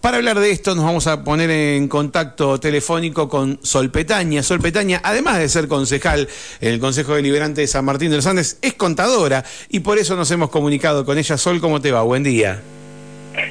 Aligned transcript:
para 0.00 0.16
hablar 0.16 0.38
de 0.40 0.50
esto 0.50 0.74
nos 0.74 0.84
vamos 0.84 1.06
a 1.06 1.24
poner 1.24 1.50
en 1.50 1.88
contacto 1.88 2.58
telefónico 2.58 3.28
con 3.28 3.58
Sol 3.62 3.90
Petaña. 3.90 4.42
Sol 4.42 4.60
Petaña, 4.60 5.00
además 5.04 5.38
de 5.38 5.48
ser 5.48 5.68
concejal 5.68 6.28
en 6.60 6.72
el 6.72 6.80
Consejo 6.80 7.14
Deliberante 7.14 7.60
de 7.60 7.66
San 7.66 7.84
Martín 7.84 8.10
de 8.10 8.16
los 8.16 8.26
Andes, 8.26 8.58
es 8.62 8.74
contadora 8.74 9.44
y 9.68 9.80
por 9.80 9.98
eso 9.98 10.16
nos 10.16 10.30
hemos 10.30 10.50
comunicado 10.50 11.04
con 11.04 11.18
ella. 11.18 11.36
Sol, 11.36 11.60
¿cómo 11.60 11.80
te 11.80 11.92
va? 11.92 12.02
Buen 12.02 12.22
día. 12.22 12.62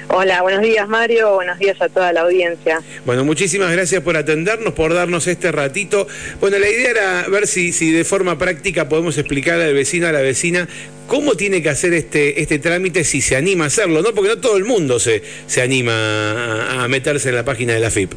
Hola, 0.10 0.42
buenos 0.42 0.62
días 0.62 0.88
Mario, 0.88 1.36
buenos 1.36 1.58
días 1.60 1.82
a 1.82 1.88
toda 1.90 2.12
la 2.12 2.22
audiencia. 2.22 2.82
Bueno, 3.06 3.24
muchísimas 3.24 3.72
gracias 3.72 4.02
por 4.02 4.18
atendernos, 4.18 4.74
por 4.74 4.94
darnos 4.94 5.28
este 5.28 5.52
ratito. 5.52 6.08
Bueno, 6.42 6.60
la 6.60 6.70
idea 6.70 6.90
era 6.92 7.26
ver 7.30 7.48
si, 7.48 7.72
si 7.72 7.92
de 7.92 8.04
forma 8.04 8.38
práctica 8.38 8.90
podemos 8.90 9.18
explicar 9.18 9.60
al 9.62 9.74
vecino, 9.74 10.08
a 10.08 10.12
la 10.12 10.22
vecina, 10.22 10.68
cómo 11.08 11.36
tiene 11.36 11.62
que 11.62 11.70
hacer 11.70 11.94
este, 11.94 12.42
este 12.42 12.60
trámite 12.60 13.04
si 13.04 13.22
se 13.22 13.36
anima 13.36 13.66
a 13.66 13.68
hacerlo, 13.68 14.02
¿no? 14.02 14.14
Porque 14.14 14.30
no 14.30 14.38
todo 14.40 14.58
el 14.58 14.66
mundo 14.66 15.00
se, 15.00 15.24
se 15.48 15.62
anima 15.62 15.94
a, 15.94 16.84
a 16.84 16.88
meterse 16.88 17.30
en 17.30 17.36
la 17.36 17.46
página 17.46 17.74
de 17.74 17.80
la 17.80 17.92
FIP. 17.92 18.12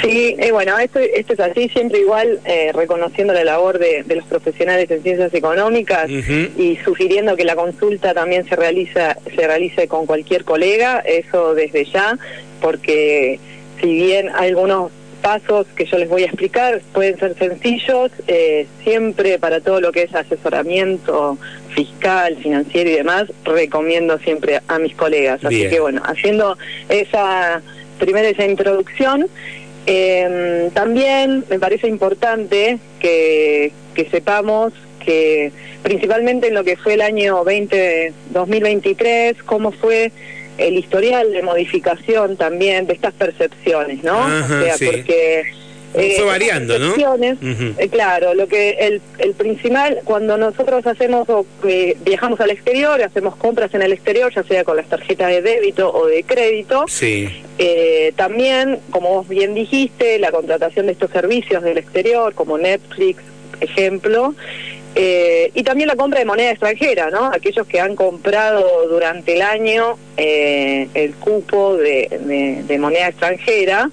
Sí, 0.00 0.36
eh, 0.38 0.52
bueno, 0.52 0.78
esto, 0.78 0.98
esto 0.98 1.32
es 1.32 1.40
así, 1.40 1.68
siempre 1.68 1.98
igual 1.98 2.40
eh, 2.44 2.70
reconociendo 2.72 3.32
la 3.32 3.44
labor 3.44 3.78
de, 3.78 4.02
de, 4.04 4.16
los 4.16 4.24
profesionales 4.26 4.90
en 4.90 5.02
ciencias 5.02 5.34
económicas 5.34 6.08
uh 6.08 6.12
-huh. 6.12 6.50
y 6.56 6.76
sugiriendo 6.84 7.36
que 7.36 7.44
la 7.44 7.56
consulta 7.56 8.14
también 8.14 8.48
se 8.48 8.56
realiza 8.56 9.16
se 9.24 9.46
realice 9.46 9.88
con 9.88 10.06
cualquier 10.06 10.44
colega, 10.44 11.00
eso 11.00 11.54
desde 11.54 11.84
ya, 11.84 12.16
porque 12.60 13.40
si 13.80 13.92
bien 13.92 14.28
algunos 14.28 14.92
pasos 15.20 15.66
que 15.76 15.84
yo 15.84 15.98
les 15.98 16.08
voy 16.08 16.22
a 16.22 16.26
explicar 16.26 16.80
pueden 16.92 17.18
ser 17.18 17.36
sencillos, 17.36 18.10
eh, 18.26 18.66
siempre 18.82 19.38
para 19.38 19.60
todo 19.60 19.80
lo 19.80 19.92
que 19.92 20.02
es 20.02 20.14
asesoramiento 20.14 21.38
fiscal, 21.74 22.36
financiero 22.36 22.90
y 22.90 22.94
demás, 22.94 23.24
recomiendo 23.44 24.18
siempre 24.18 24.60
a 24.66 24.78
mis 24.78 24.94
colegas. 24.94 25.44
Así 25.44 25.56
Bien. 25.56 25.70
que 25.70 25.80
bueno, 25.80 26.02
haciendo 26.04 26.56
esa 26.88 27.60
primera 27.98 28.28
esa 28.28 28.46
introducción, 28.46 29.26
eh, 29.86 30.70
también 30.74 31.44
me 31.48 31.58
parece 31.58 31.88
importante 31.88 32.78
que, 33.00 33.72
que, 33.94 34.10
sepamos 34.10 34.72
que 35.04 35.52
principalmente 35.82 36.48
en 36.48 36.54
lo 36.54 36.64
que 36.64 36.76
fue 36.76 36.94
el 36.94 37.00
año 37.00 37.42
20, 37.44 38.12
2023, 38.30 39.42
cómo 39.44 39.72
fue 39.72 40.12
el 40.58 40.76
historial 40.76 41.32
de 41.32 41.42
modificación 41.42 42.36
también 42.36 42.86
de 42.86 42.92
estas 42.92 43.14
percepciones, 43.14 44.04
¿no? 44.04 44.18
Ajá, 44.18 44.58
o 44.60 44.62
sea, 44.62 44.76
sí. 44.76 44.86
porque 44.86 45.44
eh, 45.94 46.14
fue 46.16 46.24
variando, 46.26 46.78
¿no? 46.78 46.92
Uh 46.92 46.96
-huh. 46.96 47.74
eh, 47.78 47.88
claro, 47.88 48.34
lo 48.34 48.46
que 48.46 48.70
el, 48.80 49.00
el 49.18 49.34
principal, 49.34 50.00
cuando 50.04 50.36
nosotros 50.38 50.86
hacemos 50.86 51.28
o 51.28 51.44
eh, 51.66 51.96
viajamos 52.04 52.40
al 52.40 52.50
exterior, 52.50 53.02
hacemos 53.02 53.34
compras 53.36 53.74
en 53.74 53.82
el 53.82 53.92
exterior, 53.92 54.32
ya 54.32 54.42
sea 54.44 54.64
con 54.64 54.76
las 54.76 54.86
tarjetas 54.88 55.28
de 55.28 55.42
débito 55.42 55.92
o 55.92 56.06
de 56.06 56.22
crédito, 56.22 56.84
sí. 56.88 57.28
Eh, 57.58 58.12
también, 58.16 58.78
como 58.90 59.08
vos 59.16 59.28
bien 59.28 59.54
dijiste, 59.54 60.18
la 60.18 60.30
contratación 60.30 60.86
de 60.86 60.92
estos 60.92 61.10
servicios 61.10 61.62
del 61.62 61.78
exterior, 61.78 62.34
como 62.34 62.56
Netflix, 62.56 63.22
ejemplo, 63.60 64.34
eh, 64.94 65.50
y 65.54 65.62
también 65.62 65.88
la 65.88 65.94
compra 65.96 66.18
de 66.20 66.24
moneda 66.24 66.50
extranjera, 66.50 67.10
¿no? 67.10 67.26
Aquellos 67.26 67.66
que 67.66 67.78
han 67.80 67.94
comprado 67.94 68.64
durante 68.88 69.34
el 69.34 69.42
año 69.42 69.96
eh, 70.16 70.88
el 70.94 71.14
cupo 71.14 71.76
de, 71.76 72.08
de, 72.26 72.62
de 72.66 72.78
moneda 72.78 73.08
extranjera 73.08 73.90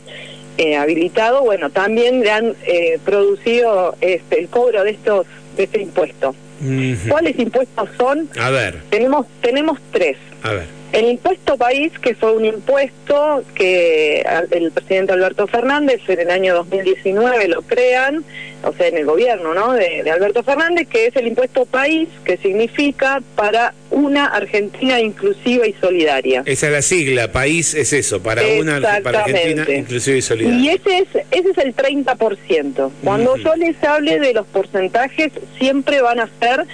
eh, 0.57 0.75
habilitado, 0.75 1.43
bueno, 1.43 1.69
también 1.69 2.21
le 2.21 2.31
han 2.31 2.55
eh, 2.65 2.99
producido 3.05 3.95
este, 4.01 4.39
el 4.39 4.47
cobro 4.49 4.83
de 4.83 4.91
estos 4.91 5.27
de 5.55 5.63
este 5.63 5.81
impuesto. 5.81 6.35
Uh 6.61 6.65
-huh. 6.65 7.09
¿Cuáles 7.09 7.37
impuestos 7.37 7.89
son? 7.97 8.29
A 8.39 8.49
ver. 8.49 8.81
Tenemos 8.89 9.27
tenemos 9.41 9.79
tres. 9.91 10.17
A 10.43 10.53
ver. 10.53 10.77
El 10.93 11.05
impuesto 11.05 11.57
país, 11.57 11.91
que 11.99 12.15
fue 12.15 12.31
un 12.31 12.45
impuesto 12.45 13.43
que 13.53 14.25
el 14.51 14.71
presidente 14.71 15.11
Alberto 15.13 15.45
Fernández 15.45 15.99
en 16.07 16.21
el 16.21 16.31
año 16.31 16.55
2019 16.55 17.49
lo 17.49 17.61
crean, 17.61 18.23
o 18.63 18.71
sea, 18.73 18.87
en 18.87 18.97
el 18.97 19.05
gobierno 19.05 19.53
¿no? 19.53 19.73
de, 19.73 20.03
de 20.03 20.11
Alberto 20.11 20.43
Fernández, 20.43 20.87
que 20.87 21.07
es 21.07 21.15
el 21.17 21.27
impuesto 21.27 21.65
país, 21.65 22.07
que 22.23 22.37
significa 22.37 23.21
para 23.35 23.73
una 23.97 24.25
Argentina 24.27 24.99
inclusiva 24.99 25.67
y 25.67 25.73
solidaria. 25.73 26.43
Esa 26.45 26.67
es 26.67 26.71
la 26.71 26.81
sigla, 26.81 27.31
país 27.31 27.73
es 27.73 27.93
eso, 27.93 28.21
para 28.21 28.43
una 28.59 28.79
para 29.01 29.23
Argentina 29.23 29.65
inclusiva 29.75 30.17
y 30.17 30.21
solidaria. 30.21 30.59
Y 30.59 30.69
ese 30.69 30.99
es, 30.99 31.07
ese 31.31 31.49
es 31.49 31.57
el 31.57 31.75
30%. 31.75 32.91
Cuando 33.03 33.33
uh 33.33 33.37
-huh. 33.37 33.43
yo 33.43 33.55
les 33.55 33.83
hable 33.83 34.19
de 34.19 34.33
los 34.33 34.45
porcentajes, 34.47 35.31
siempre 35.57 36.01
van 36.01 36.19
a 36.19 36.29
ser 36.39 36.65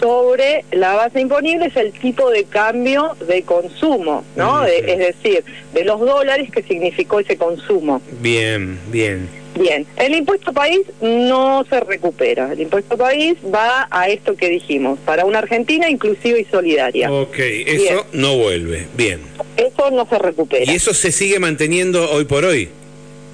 sobre 0.00 0.64
la 0.72 0.94
base 0.94 1.20
imponible 1.20 1.66
es 1.66 1.76
el 1.76 1.92
tipo 1.92 2.30
de 2.30 2.44
cambio 2.44 3.16
de 3.28 3.42
consumo, 3.42 4.24
¿no? 4.36 4.52
Uh 4.52 4.56
-huh. 4.62 4.66
de, 4.66 4.92
es 4.92 4.98
decir, 4.98 5.44
de 5.74 5.84
los 5.84 6.00
dólares 6.00 6.50
que 6.50 6.62
significó 6.62 7.20
ese 7.20 7.36
consumo. 7.36 8.02
Bien, 8.20 8.78
bien. 8.90 9.41
Bien, 9.54 9.86
el 9.96 10.14
impuesto 10.14 10.52
país 10.52 10.80
no 11.00 11.64
se 11.68 11.80
recupera. 11.80 12.52
El 12.52 12.62
impuesto 12.62 12.96
país 12.96 13.36
va 13.54 13.86
a 13.90 14.08
esto 14.08 14.36
que 14.36 14.48
dijimos, 14.48 14.98
para 15.04 15.24
una 15.24 15.40
Argentina 15.40 15.90
inclusiva 15.90 16.38
y 16.38 16.44
solidaria. 16.44 17.12
Ok, 17.12 17.38
eso 17.38 18.06
Bien. 18.12 18.22
no 18.22 18.36
vuelve. 18.36 18.86
Bien. 18.96 19.20
Eso 19.56 19.90
no 19.90 20.06
se 20.06 20.18
recupera. 20.18 20.70
¿Y 20.70 20.76
eso 20.76 20.94
se 20.94 21.12
sigue 21.12 21.38
manteniendo 21.38 22.10
hoy 22.10 22.24
por 22.24 22.44
hoy? 22.44 22.70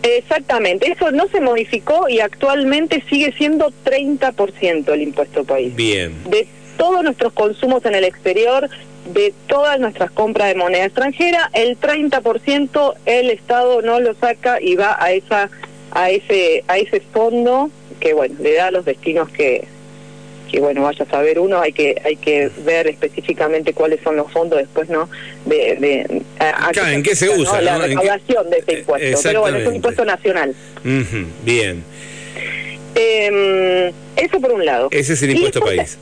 Exactamente, 0.02 0.92
eso 0.92 1.10
no 1.10 1.28
se 1.28 1.40
modificó 1.40 2.08
y 2.08 2.20
actualmente 2.20 3.02
sigue 3.08 3.32
siendo 3.36 3.72
30% 3.84 4.92
el 4.92 5.02
impuesto 5.02 5.44
país. 5.44 5.74
Bien. 5.74 6.12
De 6.28 6.46
todos 6.76 7.02
nuestros 7.02 7.32
consumos 7.32 7.84
en 7.84 7.94
el 7.94 8.04
exterior, 8.04 8.68
de 9.12 9.34
todas 9.48 9.80
nuestras 9.80 10.10
compras 10.10 10.48
de 10.48 10.54
moneda 10.54 10.84
extranjera, 10.84 11.50
el 11.52 11.78
30% 11.80 12.94
el 13.06 13.30
Estado 13.30 13.82
no 13.82 13.98
lo 14.00 14.14
saca 14.14 14.60
y 14.60 14.76
va 14.76 14.96
a 15.02 15.12
esa 15.12 15.50
a 15.92 16.10
ese 16.10 16.64
a 16.68 16.78
ese 16.78 17.00
fondo 17.00 17.70
que 18.00 18.12
bueno 18.14 18.34
le 18.40 18.54
da 18.54 18.70
los 18.70 18.84
destinos 18.84 19.28
que 19.30 19.66
que 20.50 20.60
bueno 20.60 20.82
vaya 20.82 21.04
a 21.04 21.10
saber 21.10 21.38
uno. 21.38 21.60
Hay 21.60 21.72
que 21.72 22.00
hay 22.04 22.16
que 22.16 22.50
ver 22.64 22.86
específicamente 22.86 23.72
cuáles 23.74 24.00
son 24.02 24.16
los 24.16 24.30
fondos 24.32 24.58
después 24.58 24.88
no 24.88 25.08
de, 25.44 25.76
de 25.76 26.22
a, 26.40 26.70
a 26.74 26.92
en 26.92 27.02
qué 27.02 27.14
se 27.14 27.28
usa 27.28 27.58
¿no? 27.58 27.62
la 27.62 27.78
recaudación 27.78 28.44
¿no? 28.44 28.50
de 28.50 28.58
ese 28.58 28.78
impuesto. 28.80 29.20
Pero 29.22 29.40
bueno 29.42 29.58
es 29.58 29.68
un 29.68 29.76
impuesto 29.76 30.04
nacional. 30.04 30.54
Uh 30.84 30.88
-huh. 30.88 31.26
bien. 31.44 31.84
Eh, 32.94 33.92
eso 34.16 34.40
por 34.40 34.52
un 34.52 34.64
lado. 34.64 34.88
Ese 34.90 35.12
es 35.12 35.22
el 35.22 35.30
impuesto 35.30 35.60
después, 35.60 35.76
país. 35.76 35.98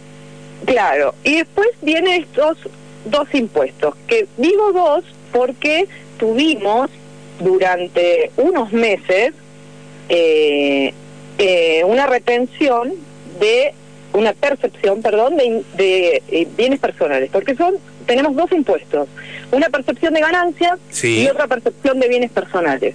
Claro 0.65 1.15
y 1.25 1.37
después 1.37 1.69
vienen 1.83 2.23
estos 2.23 2.59
dos 3.05 3.29
impuestos 3.35 3.95
que 4.07 4.27
digo 4.37 4.73
dos 4.73 5.05
porque 5.33 5.87
tuvimos 6.19 6.91
durante 7.41 8.31
unos 8.37 8.73
meses 8.73 9.33
eh, 10.09 10.93
eh, 11.39 11.85
una 11.85 12.07
retención 12.07 12.95
de 13.41 13.75
una 14.13 14.33
percepción, 14.33 15.03
perdón, 15.03 15.37
de, 15.37 15.63
de 15.77 16.23
eh, 16.29 16.49
bienes 16.57 16.81
personales, 16.81 17.31
porque 17.31 17.55
son 17.55 17.75
tenemos 18.07 18.35
dos 18.37 18.51
impuestos, 18.53 19.09
una 19.51 19.69
percepción 19.69 20.15
de 20.15 20.21
ganancias 20.21 20.79
sí. 20.91 21.23
y 21.23 21.29
otra 21.29 21.47
percepción 21.47 21.99
de 22.01 22.09
bienes 22.09 22.31
personales. 22.31 22.95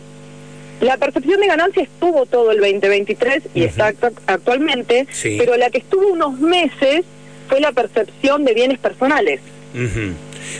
La 0.79 0.97
percepción 0.97 1.39
de 1.39 1.47
ganancias 1.47 1.87
estuvo 1.87 2.25
todo 2.25 2.51
el 2.51 2.59
2023 2.59 3.43
y 3.53 3.61
uh 3.61 3.65
-huh. 3.65 3.67
está 3.67 3.93
actualmente, 4.25 5.05
sí. 5.11 5.35
pero 5.37 5.55
la 5.57 5.69
que 5.69 5.77
estuvo 5.77 6.07
unos 6.07 6.39
meses 6.39 7.05
fue 7.49 7.59
la 7.59 7.71
percepción 7.71 8.45
de 8.45 8.53
bienes 8.53 8.79
personales. 8.79 9.41
Uh 9.75 9.77
-huh. 9.77 10.13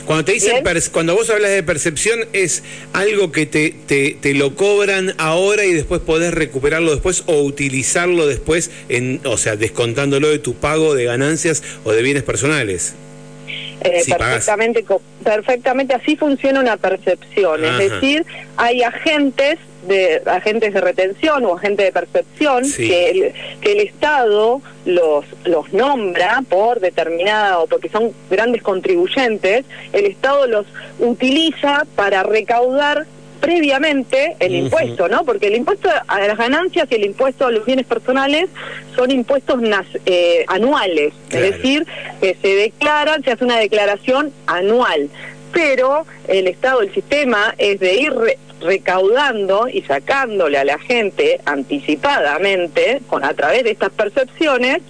Cuando 0.06 0.24
te 0.24 0.32
dicen 0.32 0.62
cuando 0.90 1.14
vos 1.14 1.30
hablas 1.30 1.50
de 1.50 1.62
percepción 1.62 2.20
es 2.32 2.62
algo 2.92 3.32
que 3.32 3.46
te, 3.46 3.74
te, 3.86 4.16
te, 4.20 4.34
lo 4.34 4.54
cobran 4.54 5.14
ahora 5.18 5.64
y 5.64 5.72
después 5.72 6.00
podés 6.00 6.32
recuperarlo 6.34 6.92
después 6.92 7.24
o 7.26 7.42
utilizarlo 7.42 8.26
después 8.26 8.70
en, 8.88 9.20
o 9.24 9.36
sea, 9.36 9.56
descontándolo 9.56 10.28
de 10.28 10.38
tu 10.38 10.54
pago 10.54 10.94
de 10.94 11.04
ganancias 11.04 11.62
o 11.84 11.92
de 11.92 12.02
bienes 12.02 12.22
personales. 12.22 12.94
Eh, 13.84 14.00
si 14.00 14.12
perfectamente, 14.12 14.84
perfectamente 15.24 15.94
así 15.94 16.16
funciona 16.16 16.60
una 16.60 16.76
percepción, 16.76 17.64
Ajá. 17.64 17.82
es 17.82 17.90
decir, 17.90 18.26
hay 18.56 18.82
agentes 18.82 19.58
de 19.86 20.22
agentes 20.26 20.74
de 20.74 20.80
retención 20.80 21.44
o 21.44 21.56
agentes 21.56 21.86
de 21.86 21.92
percepción 21.92 22.64
sí. 22.64 22.88
que, 22.88 23.10
el, 23.10 23.32
que 23.60 23.72
el 23.72 23.80
Estado 23.80 24.60
los 24.84 25.24
los 25.44 25.72
nombra 25.72 26.42
por 26.48 26.78
determinado 26.78 27.66
porque 27.66 27.88
son 27.88 28.12
grandes 28.30 28.62
contribuyentes 28.62 29.64
el 29.92 30.04
Estado 30.06 30.46
los 30.46 30.66
utiliza 31.00 31.84
para 31.96 32.22
recaudar 32.22 33.06
previamente 33.42 34.36
el 34.38 34.52
uh 34.52 34.54
-huh. 34.54 34.62
impuesto, 34.64 35.08
¿no? 35.08 35.24
Porque 35.24 35.48
el 35.48 35.56
impuesto 35.56 35.88
a 36.06 36.20
las 36.20 36.38
ganancias 36.38 36.86
y 36.90 36.94
el 36.94 37.04
impuesto 37.04 37.46
a 37.46 37.50
los 37.50 37.66
bienes 37.66 37.86
personales 37.86 38.48
son 38.94 39.10
impuestos 39.10 39.58
eh, 40.06 40.44
anuales, 40.46 41.12
claro. 41.28 41.46
es 41.46 41.56
decir, 41.56 41.86
que 42.20 42.36
se 42.40 42.54
declaran, 42.54 43.24
se 43.24 43.32
hace 43.32 43.44
una 43.44 43.58
declaración 43.58 44.32
anual, 44.46 45.10
pero 45.52 46.06
el 46.28 46.46
Estado, 46.46 46.82
el 46.82 46.94
sistema 46.94 47.54
es 47.58 47.80
de 47.80 47.94
ir 47.96 48.14
re 48.14 48.38
recaudando 48.60 49.66
y 49.68 49.82
sacándole 49.82 50.56
a 50.56 50.64
la 50.64 50.78
gente 50.78 51.40
anticipadamente, 51.46 53.00
con 53.08 53.24
a 53.24 53.34
través 53.34 53.64
de 53.64 53.72
estas 53.72 53.90
percepciones, 53.90 54.82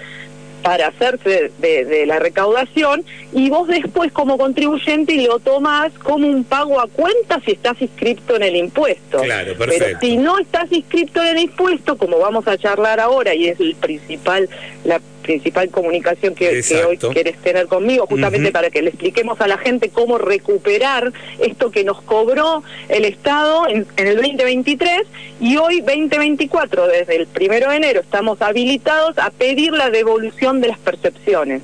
para 0.63 0.89
hacerse 0.89 1.51
de, 1.59 2.07
la 2.07 2.19
recaudación 2.19 3.05
y 3.33 3.51
vos 3.51 3.69
después 3.69 4.13
como 4.13 4.39
contribuyente 4.39 5.15
lo 5.27 5.39
tomás 5.39 5.93
como 6.03 6.27
un 6.27 6.45
pago 6.45 6.81
a 6.81 6.87
cuenta 6.89 7.41
si 7.45 7.53
estás 7.53 7.81
inscrito 7.81 8.37
en 8.37 8.43
el 8.43 8.57
impuesto. 8.57 9.21
Claro, 9.21 9.55
perfecto. 9.57 9.85
Pero 9.85 10.01
si 10.01 10.17
no 10.17 10.39
estás 10.39 10.71
inscrito 10.73 11.23
en 11.23 11.37
el 11.37 11.45
impuesto, 11.45 11.97
como 11.97 12.19
vamos 12.19 12.47
a 12.49 12.57
charlar 12.57 13.01
ahora 13.01 13.35
y 13.35 13.49
es 13.49 13.61
el 13.61 13.75
principal 13.75 14.49
la 14.85 15.01
principal 15.23 15.71
comunicación 15.71 16.35
que, 16.35 16.63
hoy 16.87 16.99
quieres 16.99 17.37
tener 17.39 17.67
conmigo, 17.67 18.07
justamente 18.07 18.53
para 18.53 18.71
que 18.71 18.83
le 18.83 18.91
expliquemos 18.91 19.41
a 19.41 19.49
la 19.49 19.57
gente 19.59 19.89
cómo 19.89 20.19
recuperar 20.19 21.13
esto 21.39 21.71
que 21.71 21.85
nos 21.85 22.03
cobró 22.03 22.63
el 22.89 23.05
Estado 23.05 23.69
en, 23.69 23.87
en 23.97 24.07
el 24.07 24.17
2023 24.17 25.03
y 25.41 25.57
hoy 25.57 25.81
2024, 25.81 26.89
desde 26.89 27.17
el 27.17 27.27
primero 27.27 27.71
de 27.71 27.77
enero, 27.77 28.01
estamos 28.01 28.43
habilitados 28.43 29.19
a 29.19 29.31
pedir 29.31 29.73
la 29.73 29.91
devolución 29.91 30.61
de 30.61 30.69
las 30.69 30.79
percepciones. 30.79 31.63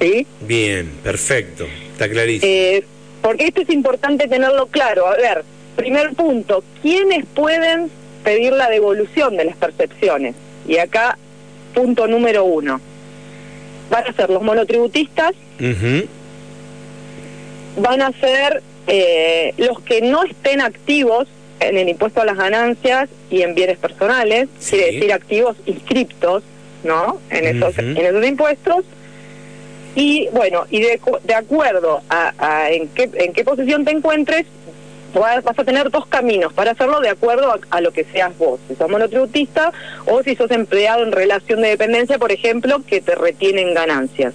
¿Sí? 0.00 0.26
Bien, 0.40 0.90
perfecto, 1.02 1.66
está 1.92 2.08
clarísimo. 2.08 2.52
Eh, 2.52 2.84
porque 3.22 3.46
esto 3.46 3.62
es 3.62 3.70
importante 3.70 4.28
tenerlo 4.28 4.66
claro. 4.66 5.06
A 5.06 5.16
ver, 5.16 5.44
primer 5.76 6.14
punto, 6.14 6.62
¿quiénes 6.82 7.24
pueden 7.26 7.90
pedir 8.24 8.52
la 8.52 8.68
devolución 8.68 9.36
de 9.36 9.44
las 9.44 9.56
percepciones? 9.56 10.34
Y 10.66 10.78
acá, 10.78 11.18
punto 11.78 12.08
número 12.08 12.44
uno. 12.44 12.80
Van 13.88 14.04
a 14.04 14.12
ser 14.12 14.30
los 14.30 14.42
monotributistas, 14.42 15.32
van 17.76 18.02
a 18.02 18.10
ser 18.12 18.62
eh, 18.88 19.54
los 19.58 19.80
que 19.82 20.00
no 20.02 20.24
estén 20.24 20.60
activos 20.60 21.28
en 21.60 21.78
el 21.78 21.88
impuesto 21.88 22.20
a 22.20 22.24
las 22.24 22.36
ganancias 22.36 23.08
y 23.30 23.42
en 23.42 23.54
bienes 23.54 23.78
personales, 23.78 24.48
quiere 24.68 24.92
decir 24.92 25.12
activos 25.12 25.56
inscriptos, 25.66 26.42
¿no? 26.82 27.20
En 27.30 27.44
esos, 27.46 27.78
en 27.78 27.96
esos 27.96 28.26
impuestos. 28.26 28.84
Y 29.94 30.28
bueno, 30.32 30.64
y 30.70 30.80
de, 30.80 31.00
de 31.24 31.34
acuerdo 31.34 32.02
a, 32.10 32.70
en, 32.70 32.88
qué, 32.88 33.08
en 33.14 33.32
qué 33.32 33.44
posición 33.44 33.84
te 33.84 33.92
encuentres, 33.92 34.46
vas 35.14 35.58
a 35.58 35.64
tener 35.64 35.90
dos 35.90 36.06
caminos 36.06 36.52
para 36.52 36.72
hacerlo 36.72 37.00
de 37.00 37.10
acuerdo 37.10 37.54
a, 37.70 37.80
lo 37.80 37.92
que 37.92 38.04
seas 38.04 38.36
vos, 38.38 38.60
si 38.68 38.74
sos 38.74 38.88
monotributista 38.88 39.72
o 40.06 40.22
si 40.22 40.36
sos 40.36 40.50
empleado 40.50 41.02
en 41.02 41.12
relación 41.12 41.62
de 41.62 41.68
dependencia, 41.68 42.18
por 42.18 42.32
ejemplo, 42.32 42.82
que 42.86 43.00
te 43.00 43.14
retienen 43.14 43.74
ganancias. 43.74 44.34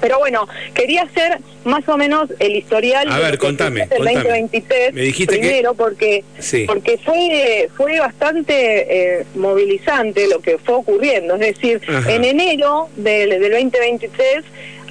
Pero 0.00 0.18
bueno, 0.18 0.48
quería 0.74 1.02
hacer 1.02 1.38
más 1.62 1.88
o 1.88 1.96
menos 1.96 2.28
el 2.40 2.56
historial 2.56 3.08
a 3.08 3.20
ver, 3.20 3.38
contame, 3.38 3.86
del 3.86 4.02
2023 4.02 4.92
Me 4.92 5.02
dijiste 5.02 5.38
primero 5.38 5.74
porque 5.74 6.24
porque 6.66 6.98
fue 6.98 7.68
fue 7.76 8.00
bastante 8.00 9.20
eh, 9.20 9.26
movilizante 9.36 10.26
lo 10.26 10.40
que 10.40 10.58
fue 10.58 10.74
ocurriendo, 10.74 11.34
es 11.34 11.54
decir, 11.54 11.80
en 12.08 12.24
enero 12.24 12.88
del, 12.96 13.30
del 13.30 13.52
2023 13.52 14.44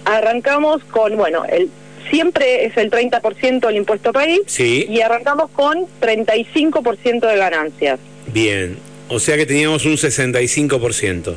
arrancamos 0.06 0.84
con, 0.86 1.18
bueno, 1.18 1.44
el 1.46 1.70
siempre 2.12 2.66
es 2.66 2.78
el 2.78 2.92
30% 2.92 3.68
el 3.70 3.76
impuesto 3.78 4.14
país 4.14 4.42
sí. 4.46 4.86
y 4.88 5.02
arrancamos 5.02 5.50
con 5.52 5.88
35% 6.02 7.28
de 7.28 7.38
ganancias. 7.38 8.00
Bien, 8.28 8.78
o 9.10 9.20
sea 9.20 9.38
que 9.38 9.46
teníamos 9.46 9.86
un 9.86 9.94
65%. 9.94 11.36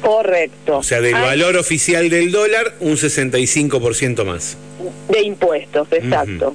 Correcto. 0.00 0.78
O 0.78 0.82
sea, 0.82 1.00
del 1.00 1.14
valor 1.14 1.56
oficial 1.56 2.08
del 2.08 2.32
dólar, 2.32 2.74
un 2.80 2.94
65% 2.94 4.24
más. 4.24 4.56
De 5.08 5.22
impuestos, 5.22 5.86
exacto. 5.92 6.54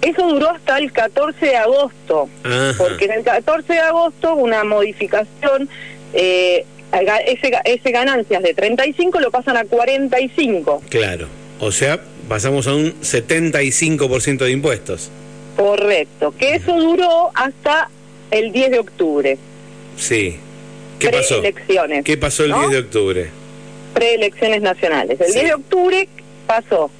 eso 0.00 0.28
duró 0.28 0.50
hasta 0.50 0.78
el 0.78 0.90
14 0.90 1.44
de 1.44 1.56
agosto, 1.56 2.30
porque 2.78 3.04
en 3.04 3.12
el 3.12 3.24
14 3.24 3.72
de 3.72 3.78
agosto 3.78 4.34
una 4.34 4.64
modificación, 4.64 5.68
eh, 6.14 6.64
ese, 7.26 7.52
ese 7.64 7.90
ganancias 7.90 8.42
de 8.42 8.54
35 8.54 9.20
lo 9.20 9.30
pasan 9.30 9.58
a 9.58 9.64
45. 9.64 10.82
Claro, 10.88 11.28
o 11.60 11.70
sea, 11.70 12.00
pasamos 12.28 12.66
a 12.66 12.74
un 12.74 12.92
75% 13.00 14.38
de 14.38 14.50
impuestos. 14.50 15.10
Correcto, 15.56 16.34
que 16.38 16.56
eso 16.56 16.78
duró 16.78 17.30
hasta 17.34 17.88
el 18.30 18.52
10 18.52 18.70
de 18.70 18.78
octubre. 18.78 19.38
Sí. 19.96 20.38
¿Qué 20.98 21.10
pasó? 21.10 21.42
¿Qué 22.04 22.16
pasó 22.16 22.44
el 22.44 22.52
10 22.52 22.70
de 22.70 22.78
octubre? 22.78 23.30
Preelecciones 23.94 24.62
nacionales. 24.62 25.20
El 25.20 25.32
10 25.32 25.44
de 25.44 25.54
octubre 25.54 26.08
pasó. 26.46 26.90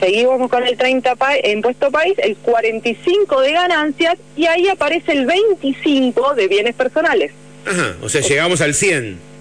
Seguimos 0.00 0.50
con 0.50 0.66
el 0.66 0.76
30 0.76 1.14
impuesto 1.44 1.90
país, 1.90 2.14
el 2.18 2.36
45 2.36 3.40
de 3.40 3.52
ganancias 3.52 4.16
y 4.36 4.46
ahí 4.46 4.66
aparece 4.68 5.12
el 5.12 5.26
25 5.26 6.34
de 6.34 6.48
bienes 6.48 6.74
personales. 6.74 7.30
Ajá, 7.64 7.96
o 8.02 8.08
sea, 8.08 8.20
llegamos 8.20 8.60
al 8.60 8.74
100. 8.74 9.31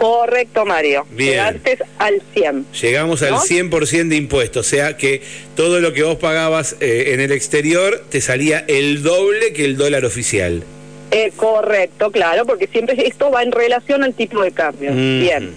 Correcto, 0.00 0.64
Mario. 0.64 1.06
Bien. 1.10 1.30
Llegaste 1.60 1.78
al 1.98 2.22
100. 2.32 2.66
Llegamos 2.80 3.22
al 3.22 3.34
100% 3.34 4.08
de 4.08 4.16
impuestos, 4.16 4.66
o 4.66 4.68
sea 4.70 4.96
que 4.96 5.20
todo 5.54 5.80
lo 5.80 5.92
que 5.92 6.02
vos 6.02 6.16
pagabas 6.16 6.76
eh, 6.80 7.12
en 7.12 7.20
el 7.20 7.32
exterior 7.32 8.02
te 8.08 8.22
salía 8.22 8.64
el 8.66 9.02
doble 9.02 9.52
que 9.52 9.66
el 9.66 9.76
dólar 9.76 10.06
oficial. 10.06 10.64
Eh, 11.10 11.32
correcto, 11.36 12.10
claro, 12.10 12.46
porque 12.46 12.66
siempre 12.66 13.06
esto 13.06 13.30
va 13.30 13.42
en 13.42 13.52
relación 13.52 14.02
al 14.02 14.14
tipo 14.14 14.42
de 14.42 14.52
cambio. 14.52 14.92
Bien. 14.92 15.54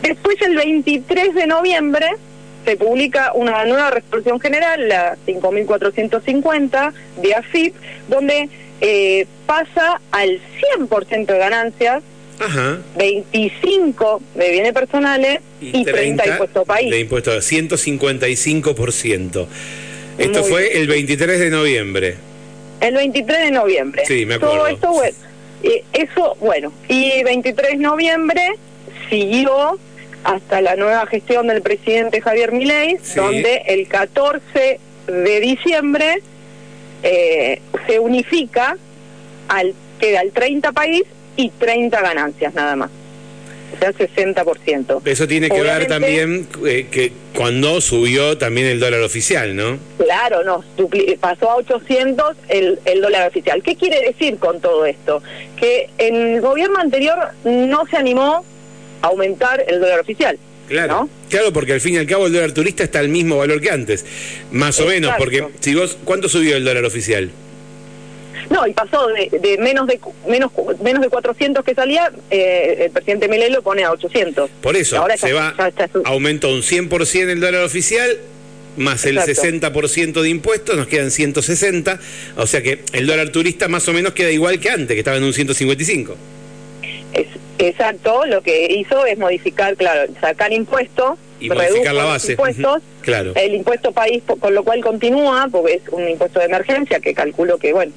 Después, 0.00 0.40
el 0.40 0.56
23 0.56 1.34
de 1.34 1.46
noviembre, 1.46 2.06
se 2.64 2.78
publica 2.78 3.32
una 3.34 3.66
nueva 3.66 3.90
resolución 3.90 4.40
general, 4.40 4.88
la 4.88 5.18
5450 5.26 6.94
de 7.20 7.34
AFIP, 7.34 7.74
donde 8.08 8.48
eh, 8.80 9.26
pasa 9.44 10.00
al 10.12 10.40
100% 10.78 11.26
de 11.26 11.38
ganancias, 11.38 12.02
25 12.96 14.22
de 14.34 14.50
bienes 14.50 14.72
personales 14.72 15.40
y, 15.60 15.84
30, 15.84 16.24
de 16.24 16.30
impuesto 16.30 16.64
país. 16.64 16.90
De 16.90 17.00
impuesto 17.00 17.36
155%. 17.36 19.46
Esto 20.18 20.44
fue 20.44 20.78
el 20.78 20.88
23 20.88 21.38
de 21.38 21.50
noviembre. 21.50 22.16
El 22.80 22.94
23 22.94 23.44
de 23.44 23.50
noviembre. 23.50 24.02
Sí, 24.06 24.26
me 24.26 24.34
acuerdo. 24.34 24.56
Todo 24.56 24.66
esto, 24.66 24.92
bueno, 24.92 25.16
eso, 25.92 26.36
bueno, 26.40 26.72
y 26.88 27.22
23 27.22 27.72
de 27.72 27.76
noviembre 27.76 28.42
siguió 29.08 29.78
hasta 30.24 30.60
la 30.60 30.76
nueva 30.76 31.06
gestión 31.06 31.46
del 31.46 31.62
presidente 31.62 32.20
Javier 32.20 32.52
Milei, 32.52 32.98
donde 33.16 33.62
el 33.66 33.88
14 33.88 34.80
de 35.06 35.40
diciembre 35.40 36.22
eh, 37.02 37.60
se 37.86 37.98
unifica 37.98 38.76
al 39.48 39.74
queda 39.98 40.22
el 40.22 40.32
30 40.32 40.72
país 40.72 41.02
y 41.40 41.50
30 41.50 42.00
ganancias 42.00 42.54
nada 42.54 42.76
más 42.76 42.90
sea 43.78 43.92
60%. 43.92 45.02
Eso 45.04 45.28
tiene 45.28 45.48
que 45.48 45.60
ver 45.60 45.86
también 45.86 46.46
eh, 46.66 46.86
que 46.90 47.12
cuando 47.34 47.80
subió 47.80 48.36
también 48.38 48.66
el 48.66 48.80
dólar 48.80 49.00
oficial, 49.02 49.56
¿no? 49.56 49.78
Claro, 49.98 50.42
no, 50.44 50.64
pasó 51.20 51.50
a 51.50 51.56
800 51.56 52.36
el, 52.48 52.78
el 52.84 53.00
dólar 53.00 53.28
oficial. 53.28 53.62
¿Qué 53.62 53.76
quiere 53.76 54.00
decir 54.02 54.38
con 54.38 54.60
todo 54.60 54.84
esto? 54.86 55.22
Que 55.58 55.88
en 55.98 56.14
el 56.14 56.40
gobierno 56.40 56.78
anterior 56.78 57.18
no 57.44 57.86
se 57.86 57.96
animó 57.96 58.44
a 59.02 59.06
aumentar 59.06 59.64
el 59.66 59.80
dólar 59.80 60.00
oficial. 60.00 60.38
Claro, 60.68 61.08
claro, 61.28 61.52
porque 61.52 61.72
al 61.72 61.80
fin 61.80 61.94
y 61.94 61.96
al 61.96 62.06
cabo 62.06 62.26
el 62.26 62.32
dólar 62.32 62.52
turista 62.52 62.84
está 62.84 63.00
al 63.00 63.08
mismo 63.08 63.36
valor 63.36 63.60
que 63.60 63.70
antes, 63.70 64.06
más 64.52 64.78
o 64.78 64.86
menos, 64.86 65.12
porque 65.18 65.44
si 65.58 65.74
vos, 65.74 65.98
¿cuánto 66.04 66.28
subió 66.28 66.56
el 66.56 66.64
dólar 66.64 66.84
oficial? 66.84 67.30
No, 68.50 68.66
y 68.66 68.72
pasó 68.72 69.06
de, 69.06 69.58
menos 69.60 69.86
de 69.86 70.00
menos 70.26 70.50
menos 70.82 71.00
de 71.00 71.08
400 71.08 71.64
que 71.64 71.72
salía, 71.72 72.10
eh, 72.30 72.86
el 72.86 72.90
presidente 72.90 73.28
Milei 73.28 73.50
lo 73.50 73.62
pone 73.62 73.84
a 73.84 73.92
800. 73.92 74.50
Por 74.60 74.76
eso, 74.76 74.98
Ahora 74.98 75.16
se 75.16 75.32
va, 75.32 75.54
aumentó 76.04 76.48
un 76.48 76.62
100% 76.62 77.30
el 77.30 77.40
dólar 77.40 77.62
oficial, 77.62 78.18
más 78.76 79.06
el 79.06 79.18
60% 79.18 80.20
de 80.20 80.28
impuestos, 80.28 80.76
nos 80.76 80.88
quedan 80.88 81.12
160, 81.12 82.00
o 82.36 82.46
sea 82.46 82.60
que 82.60 82.80
el 82.92 83.06
dólar 83.06 83.30
turista 83.30 83.68
más 83.68 83.88
o 83.88 83.92
menos 83.92 84.14
queda 84.14 84.32
igual 84.32 84.58
que 84.58 84.70
antes, 84.70 84.94
que 84.94 84.98
estaba 84.98 85.16
en 85.16 85.24
un 85.24 85.32
155. 85.32 86.16
Es, 87.12 87.26
exacto, 87.58 88.26
lo 88.26 88.42
que 88.42 88.66
hizo 88.66 89.06
es 89.06 89.16
modificar, 89.16 89.76
claro, 89.76 90.12
sacar 90.20 90.52
impuestos, 90.52 91.18
y 91.40 91.48
modificar 91.48 91.94
la 91.94 92.04
base. 92.04 92.32
Impuestos, 92.32 92.82
claro. 93.00 93.32
El 93.34 93.54
impuesto 93.54 93.92
país, 93.92 94.22
con 94.26 94.54
lo 94.54 94.62
cual 94.62 94.82
continúa, 94.82 95.48
porque 95.50 95.74
es 95.74 95.82
un 95.90 96.08
impuesto 96.08 96.38
de 96.38 96.46
emergencia 96.46 97.00
que 97.00 97.14
calculo 97.14 97.58
que, 97.58 97.72
bueno, 97.72 97.92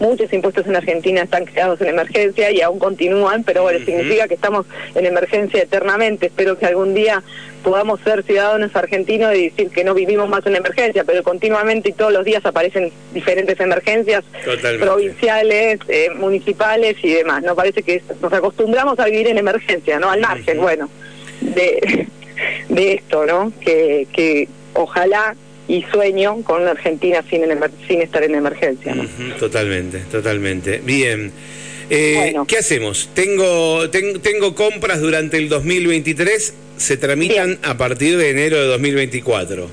Muchos 0.00 0.32
impuestos 0.32 0.66
en 0.66 0.76
Argentina 0.76 1.22
están 1.22 1.44
creados 1.44 1.80
en 1.80 1.88
emergencia 1.88 2.50
y 2.50 2.60
aún 2.60 2.78
continúan, 2.78 3.44
pero 3.44 3.62
bueno, 3.62 3.84
significa 3.84 4.26
que 4.26 4.34
estamos 4.34 4.66
en 4.94 5.06
emergencia 5.06 5.62
eternamente. 5.62 6.26
Espero 6.26 6.58
que 6.58 6.66
algún 6.66 6.94
día 6.94 7.22
podamos 7.62 8.00
ser 8.00 8.22
ciudadanos 8.24 8.74
argentinos 8.74 9.34
y 9.34 9.48
decir 9.48 9.70
que 9.70 9.84
no 9.84 9.94
vivimos 9.94 10.28
más 10.28 10.44
en 10.46 10.56
emergencia, 10.56 11.04
pero 11.04 11.22
continuamente 11.22 11.90
y 11.90 11.92
todos 11.92 12.12
los 12.12 12.24
días 12.24 12.44
aparecen 12.44 12.92
diferentes 13.12 13.58
emergencias 13.60 14.24
provinciales, 14.80 15.80
eh, 15.88 16.10
municipales 16.14 16.96
y 17.02 17.12
demás. 17.14 17.42
No 17.42 17.54
parece 17.54 17.82
que 17.82 18.02
nos 18.20 18.32
acostumbramos 18.32 18.98
a 18.98 19.06
vivir 19.06 19.28
en 19.28 19.38
emergencia, 19.38 19.98
¿no? 19.98 20.10
Al 20.10 20.20
margen, 20.20 20.60
bueno, 20.60 20.90
de, 21.40 22.06
de 22.68 22.92
esto, 22.94 23.24
¿no? 23.26 23.52
Que, 23.60 24.06
que 24.12 24.48
ojalá 24.74 25.34
y 25.68 25.82
sueño 25.84 26.42
con 26.42 26.62
una 26.62 26.72
Argentina 26.72 27.22
sin, 27.28 27.42
sin 27.88 28.02
estar 28.02 28.22
en 28.22 28.34
emergencia. 28.34 28.94
totalmente, 29.38 30.00
totalmente. 30.10 30.78
Bien. 30.78 31.32
Eh, 31.90 32.34
¿Qué 32.46 32.58
hacemos? 32.58 33.10
Tengo, 33.14 33.90
tengo 33.90 34.54
compras 34.54 35.00
durante 35.00 35.36
el 35.36 35.48
2023, 35.48 36.54
se 36.76 36.96
tramitan 36.96 37.58
a 37.62 37.76
partir 37.76 38.16
de 38.16 38.30
enero 38.30 38.56
de 38.58 38.66
2024. 38.68 39.68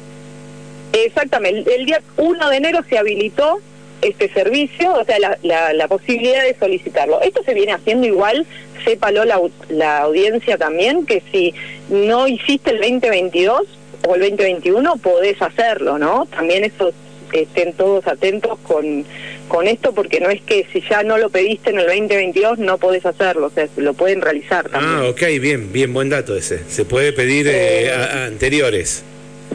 Exactamente, 0.93 1.73
el 1.73 1.85
día 1.85 2.01
1 2.17 2.49
de 2.49 2.57
enero 2.57 2.79
se 2.89 2.97
habilitó 2.97 3.59
este 4.01 4.29
servicio, 4.33 4.93
o 4.93 5.05
sea, 5.05 5.19
la, 5.19 5.73
la, 5.73 5.87
posibilidad 5.87 6.43
de 6.43 6.55
solicitarlo. 6.59 7.21
Esto 7.21 7.43
se 7.43 7.53
viene 7.53 7.71
haciendo 7.71 8.07
igual, 8.07 8.45
sépalo 8.83 9.23
la, 9.25 9.39
la 9.69 9.99
audiencia 9.99 10.57
también, 10.57 11.05
que 11.05 11.21
si 11.31 11.53
no 11.89 12.27
hiciste 12.27 12.71
el 12.71 12.79
2022 12.79 13.67
o 14.07 14.15
el 14.15 14.21
2021, 14.21 14.97
podés 14.97 15.41
hacerlo, 15.41 15.97
¿no? 15.97 16.25
También 16.27 16.63
eso 16.63 16.93
estén 17.33 17.73
todos 17.73 18.07
atentos 18.07 18.57
con, 18.59 19.05
con 19.47 19.67
esto, 19.67 19.93
porque 19.93 20.19
no 20.19 20.29
es 20.29 20.41
que 20.41 20.67
si 20.71 20.81
ya 20.81 21.03
no 21.03 21.17
lo 21.17 21.29
pediste 21.29 21.69
en 21.69 21.79
el 21.79 21.85
2022 21.87 22.59
no 22.59 22.77
podés 22.77 23.05
hacerlo, 23.05 23.47
o 23.47 23.49
sea, 23.49 23.67
lo 23.77 23.93
pueden 23.93 24.21
realizar 24.21 24.67
también. 24.69 24.93
Ah, 24.93 25.09
ok, 25.09 25.21
bien, 25.39 25.71
bien, 25.71 25.93
buen 25.93 26.09
dato 26.09 26.35
ese. 26.35 26.61
Se 26.67 26.85
puede 26.85 27.13
pedir 27.13 27.47
eh, 27.49 27.91
anteriores. 27.91 29.03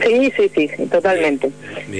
Sí, 0.03 0.31
sí, 0.35 0.51
sí, 0.53 0.85
totalmente. 0.91 1.49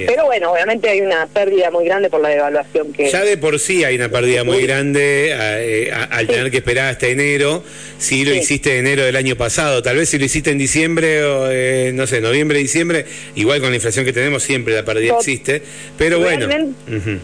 Pero 0.06 0.26
bueno, 0.26 0.52
obviamente 0.52 0.88
hay 0.88 1.00
una 1.00 1.26
pérdida 1.26 1.70
muy 1.70 1.84
grande 1.84 2.08
por 2.08 2.20
la 2.20 2.28
devaluación 2.28 2.92
que... 2.92 3.10
Ya 3.10 3.24
de 3.24 3.36
por 3.36 3.58
sí 3.58 3.84
hay 3.84 3.96
una 3.96 4.08
pérdida 4.08 4.44
muy 4.44 4.62
grande 4.62 5.30
eh, 5.32 5.92
al 5.92 6.26
tener 6.26 6.50
que 6.50 6.58
esperar 6.58 6.90
hasta 6.90 7.06
enero, 7.06 7.64
si 7.98 8.24
lo 8.24 8.34
hiciste 8.34 8.78
en 8.78 8.86
enero 8.86 9.04
del 9.04 9.16
año 9.16 9.36
pasado, 9.36 9.82
tal 9.82 9.96
vez 9.96 10.10
si 10.10 10.18
lo 10.18 10.24
hiciste 10.24 10.50
en 10.50 10.58
diciembre 10.58 11.24
o, 11.24 11.50
eh, 11.50 11.90
no 11.94 12.06
sé, 12.06 12.20
noviembre, 12.20 12.58
diciembre, 12.58 13.06
igual 13.34 13.60
con 13.60 13.70
la 13.70 13.76
inflación 13.76 14.04
que 14.04 14.12
tenemos 14.12 14.42
siempre 14.42 14.74
la 14.74 14.84
pérdida 14.84 15.14
existe, 15.16 15.62
pero 15.96 16.20
bueno. 16.20 16.46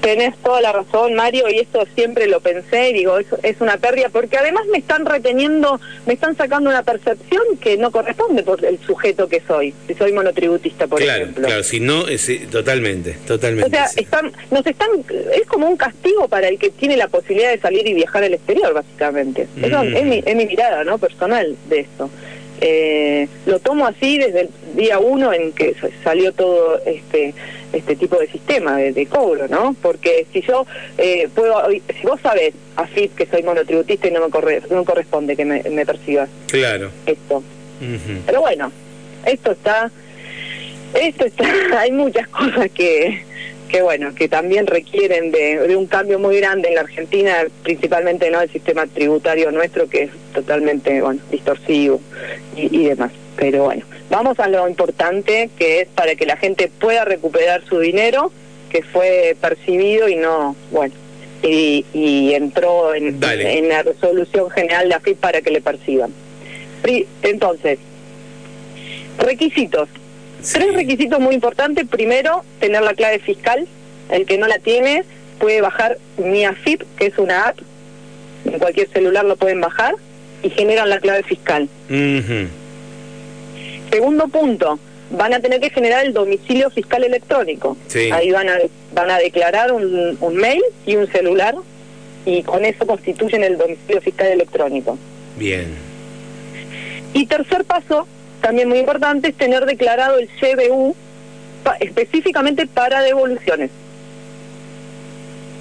Tenés 0.00 0.36
toda 0.38 0.60
la 0.60 0.72
razón, 0.72 1.14
Mario, 1.14 1.48
y 1.48 1.60
esto 1.60 1.86
siempre 1.94 2.26
lo 2.26 2.40
pensé, 2.40 2.90
y 2.90 2.94
digo, 2.94 3.18
es, 3.18 3.26
es 3.42 3.60
una 3.60 3.76
pérdida, 3.76 4.08
porque 4.08 4.38
además 4.38 4.64
me 4.72 4.78
están 4.78 5.06
reteniendo, 5.06 5.80
me 6.06 6.14
están 6.14 6.36
sacando 6.36 6.70
una 6.70 6.82
percepción 6.82 7.42
que 7.60 7.76
no 7.76 7.92
corresponde 7.92 8.42
por 8.42 8.64
el 8.64 8.78
sujeto 8.80 9.28
que 9.28 9.40
soy, 9.46 9.72
si 9.86 9.94
soy 9.94 10.12
monotributista 10.12 10.63
por 10.70 11.02
ejemplo. 11.02 11.46
Claro, 11.46 11.62
si 11.62 11.80
no, 11.80 12.06
es, 12.08 12.28
eh, 12.28 12.46
totalmente, 12.50 13.16
totalmente. 13.26 13.68
O 13.68 13.70
sea, 13.70 13.86
están, 13.96 14.32
nos 14.50 14.66
están, 14.66 14.88
es 15.34 15.46
como 15.46 15.68
un 15.68 15.76
castigo 15.76 16.28
para 16.28 16.48
el 16.48 16.58
que 16.58 16.70
tiene 16.70 16.96
la 16.96 17.08
posibilidad 17.08 17.50
de 17.50 17.58
salir 17.58 17.86
y 17.86 17.94
viajar 17.94 18.24
al 18.24 18.34
exterior, 18.34 18.72
básicamente. 18.72 19.46
Eso 19.60 19.82
es, 19.82 20.04
mi, 20.04 20.22
es 20.24 20.36
mi 20.36 20.46
mirada, 20.46 20.84
¿no? 20.84 20.98
Personal 20.98 21.56
de 21.68 21.80
esto. 21.80 22.10
Eh, 22.60 23.28
lo 23.46 23.58
tomo 23.58 23.86
así 23.86 24.18
desde 24.18 24.42
el 24.42 24.48
día 24.76 24.98
uno 24.98 25.32
en 25.32 25.52
que 25.52 25.74
salió 26.02 26.32
todo 26.32 26.80
este 26.86 27.34
este 27.72 27.96
tipo 27.96 28.16
de 28.18 28.28
sistema 28.28 28.76
de, 28.76 29.06
cobro, 29.06 29.48
¿no? 29.48 29.74
Porque 29.82 30.26
si 30.32 30.40
yo 30.42 30.64
eh, 30.96 31.28
puedo, 31.34 31.60
si 31.68 32.06
vos 32.06 32.20
sabés, 32.20 32.54
así 32.76 33.08
que 33.08 33.26
soy 33.26 33.42
monotributista 33.42 34.08
y 34.08 34.12
no 34.12 34.24
me, 34.24 34.30
corre, 34.30 34.62
no 34.70 34.84
corresponde 34.84 35.36
que 35.36 35.44
me, 35.44 35.62
me 35.64 35.84
percibas. 35.84 36.28
Claro. 36.46 36.90
Esto. 37.04 37.42
Pero 38.24 38.40
bueno, 38.40 38.72
esto 39.26 39.52
está 39.52 39.90
esto 40.94 41.24
está, 41.24 41.46
hay 41.78 41.92
muchas 41.92 42.28
cosas 42.28 42.70
que, 42.72 43.22
que 43.68 43.82
bueno, 43.82 44.14
que 44.14 44.28
también 44.28 44.66
requieren 44.66 45.32
de, 45.32 45.76
un 45.76 45.86
cambio 45.86 46.18
muy 46.18 46.36
grande 46.36 46.68
en 46.68 46.76
la 46.76 46.82
Argentina, 46.82 47.44
principalmente 47.62 48.30
no 48.30 48.40
el 48.40 48.50
sistema 48.50 48.86
tributario 48.86 49.50
nuestro 49.50 49.88
que 49.88 50.04
es 50.04 50.10
totalmente 50.32 51.00
bueno 51.02 51.20
distorsivo 51.30 52.00
y, 52.56 52.84
demás. 52.84 53.12
Pero 53.36 53.64
bueno, 53.64 53.84
vamos 54.10 54.38
a 54.38 54.48
lo 54.48 54.68
importante 54.68 55.50
que 55.58 55.80
es 55.80 55.88
para 55.88 56.14
que 56.14 56.24
la 56.24 56.36
gente 56.36 56.70
pueda 56.80 57.04
recuperar 57.04 57.64
su 57.64 57.80
dinero 57.80 58.30
que 58.70 58.82
fue 58.82 59.36
percibido 59.40 60.08
y 60.08 60.16
no, 60.16 60.56
bueno, 60.70 60.94
y, 61.42 61.84
y 61.92 62.32
entró 62.34 62.94
en, 62.94 63.18
en 63.22 63.68
la 63.68 63.82
resolución 63.82 64.50
general 64.50 64.88
de 64.88 64.94
AFIP 64.94 65.18
para 65.18 65.42
que 65.42 65.50
le 65.50 65.60
perciban. 65.60 66.12
Entonces, 67.22 67.78
requisitos 69.18 69.88
Tres 70.52 70.74
requisitos 70.74 71.20
muy 71.20 71.34
importantes. 71.34 71.86
Primero, 71.88 72.44
tener 72.60 72.82
la 72.82 72.94
clave 72.94 73.18
fiscal. 73.18 73.66
El 74.10 74.26
que 74.26 74.38
no 74.38 74.46
la 74.46 74.58
tiene 74.58 75.04
puede 75.38 75.60
bajar 75.60 75.98
mi 76.18 76.44
AFIP, 76.44 76.82
que 76.96 77.06
es 77.06 77.18
una 77.18 77.48
app. 77.48 77.58
En 78.44 78.58
cualquier 78.58 78.88
celular 78.90 79.24
lo 79.24 79.36
pueden 79.36 79.60
bajar 79.60 79.94
y 80.42 80.50
generan 80.50 80.90
la 80.90 81.00
clave 81.00 81.22
fiscal. 81.22 81.68
Segundo 83.90 84.28
punto, 84.28 84.78
van 85.10 85.32
a 85.32 85.40
tener 85.40 85.60
que 85.60 85.70
generar 85.70 86.04
el 86.04 86.12
domicilio 86.12 86.70
fiscal 86.70 87.04
electrónico. 87.04 87.76
Ahí 88.12 88.30
van 88.30 88.48
a, 88.48 88.58
van 88.92 89.10
a 89.10 89.18
declarar 89.18 89.72
un, 89.72 90.18
un 90.20 90.36
mail 90.36 90.62
y 90.84 90.96
un 90.96 91.10
celular 91.10 91.54
y 92.26 92.42
con 92.42 92.64
eso 92.64 92.86
constituyen 92.86 93.44
el 93.44 93.56
domicilio 93.56 94.00
fiscal 94.00 94.26
electrónico. 94.26 94.98
Bien. 95.38 95.74
Y 97.12 97.26
tercer 97.26 97.64
paso, 97.64 98.06
también 98.44 98.68
muy 98.68 98.78
importante 98.78 99.28
es 99.28 99.34
tener 99.34 99.64
declarado 99.64 100.18
el 100.18 100.28
CBU 100.28 100.94
específicamente 101.80 102.66
para 102.66 103.00
devoluciones. 103.00 103.70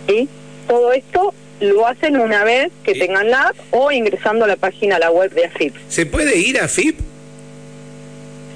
¿Sí? 0.06 0.28
Todo 0.68 0.92
esto 0.92 1.34
lo 1.62 1.88
hacen 1.88 2.20
una 2.20 2.44
vez 2.44 2.74
que 2.84 2.94
tengan 2.94 3.30
la 3.30 3.44
app 3.44 3.56
o 3.72 3.90
ingresando 3.90 4.44
a 4.44 4.50
la 4.50 4.58
página, 4.58 4.98
a 4.98 5.00
la 5.00 5.12
web 5.12 5.32
de 5.32 5.46
AFIP. 5.46 5.74
¿Se 5.88 6.06
puede 6.06 6.38
ir 6.38 6.60
a 6.60 6.66
AFIP? 6.66 7.00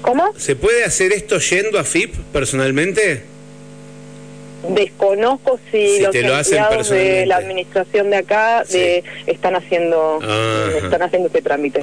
¿Cómo? 0.02 0.34
¿Se 0.36 0.56
puede 0.56 0.84
hacer 0.84 1.12
esto 1.12 1.38
yendo 1.38 1.78
a 1.78 1.80
AFIP 1.80 2.14
personalmente? 2.30 3.22
Desconozco 4.68 5.58
si, 5.70 6.00
los 6.00 6.14
empleados 6.14 6.90
de 6.90 7.26
la 7.26 7.36
administración 7.36 8.10
de 8.10 8.16
acá 8.16 8.64
de, 8.64 9.04
están 9.26 9.54
haciendo 9.54 10.18
están 10.76 11.02
haciendo 11.02 11.28
este 11.28 11.42
trámite 11.42 11.80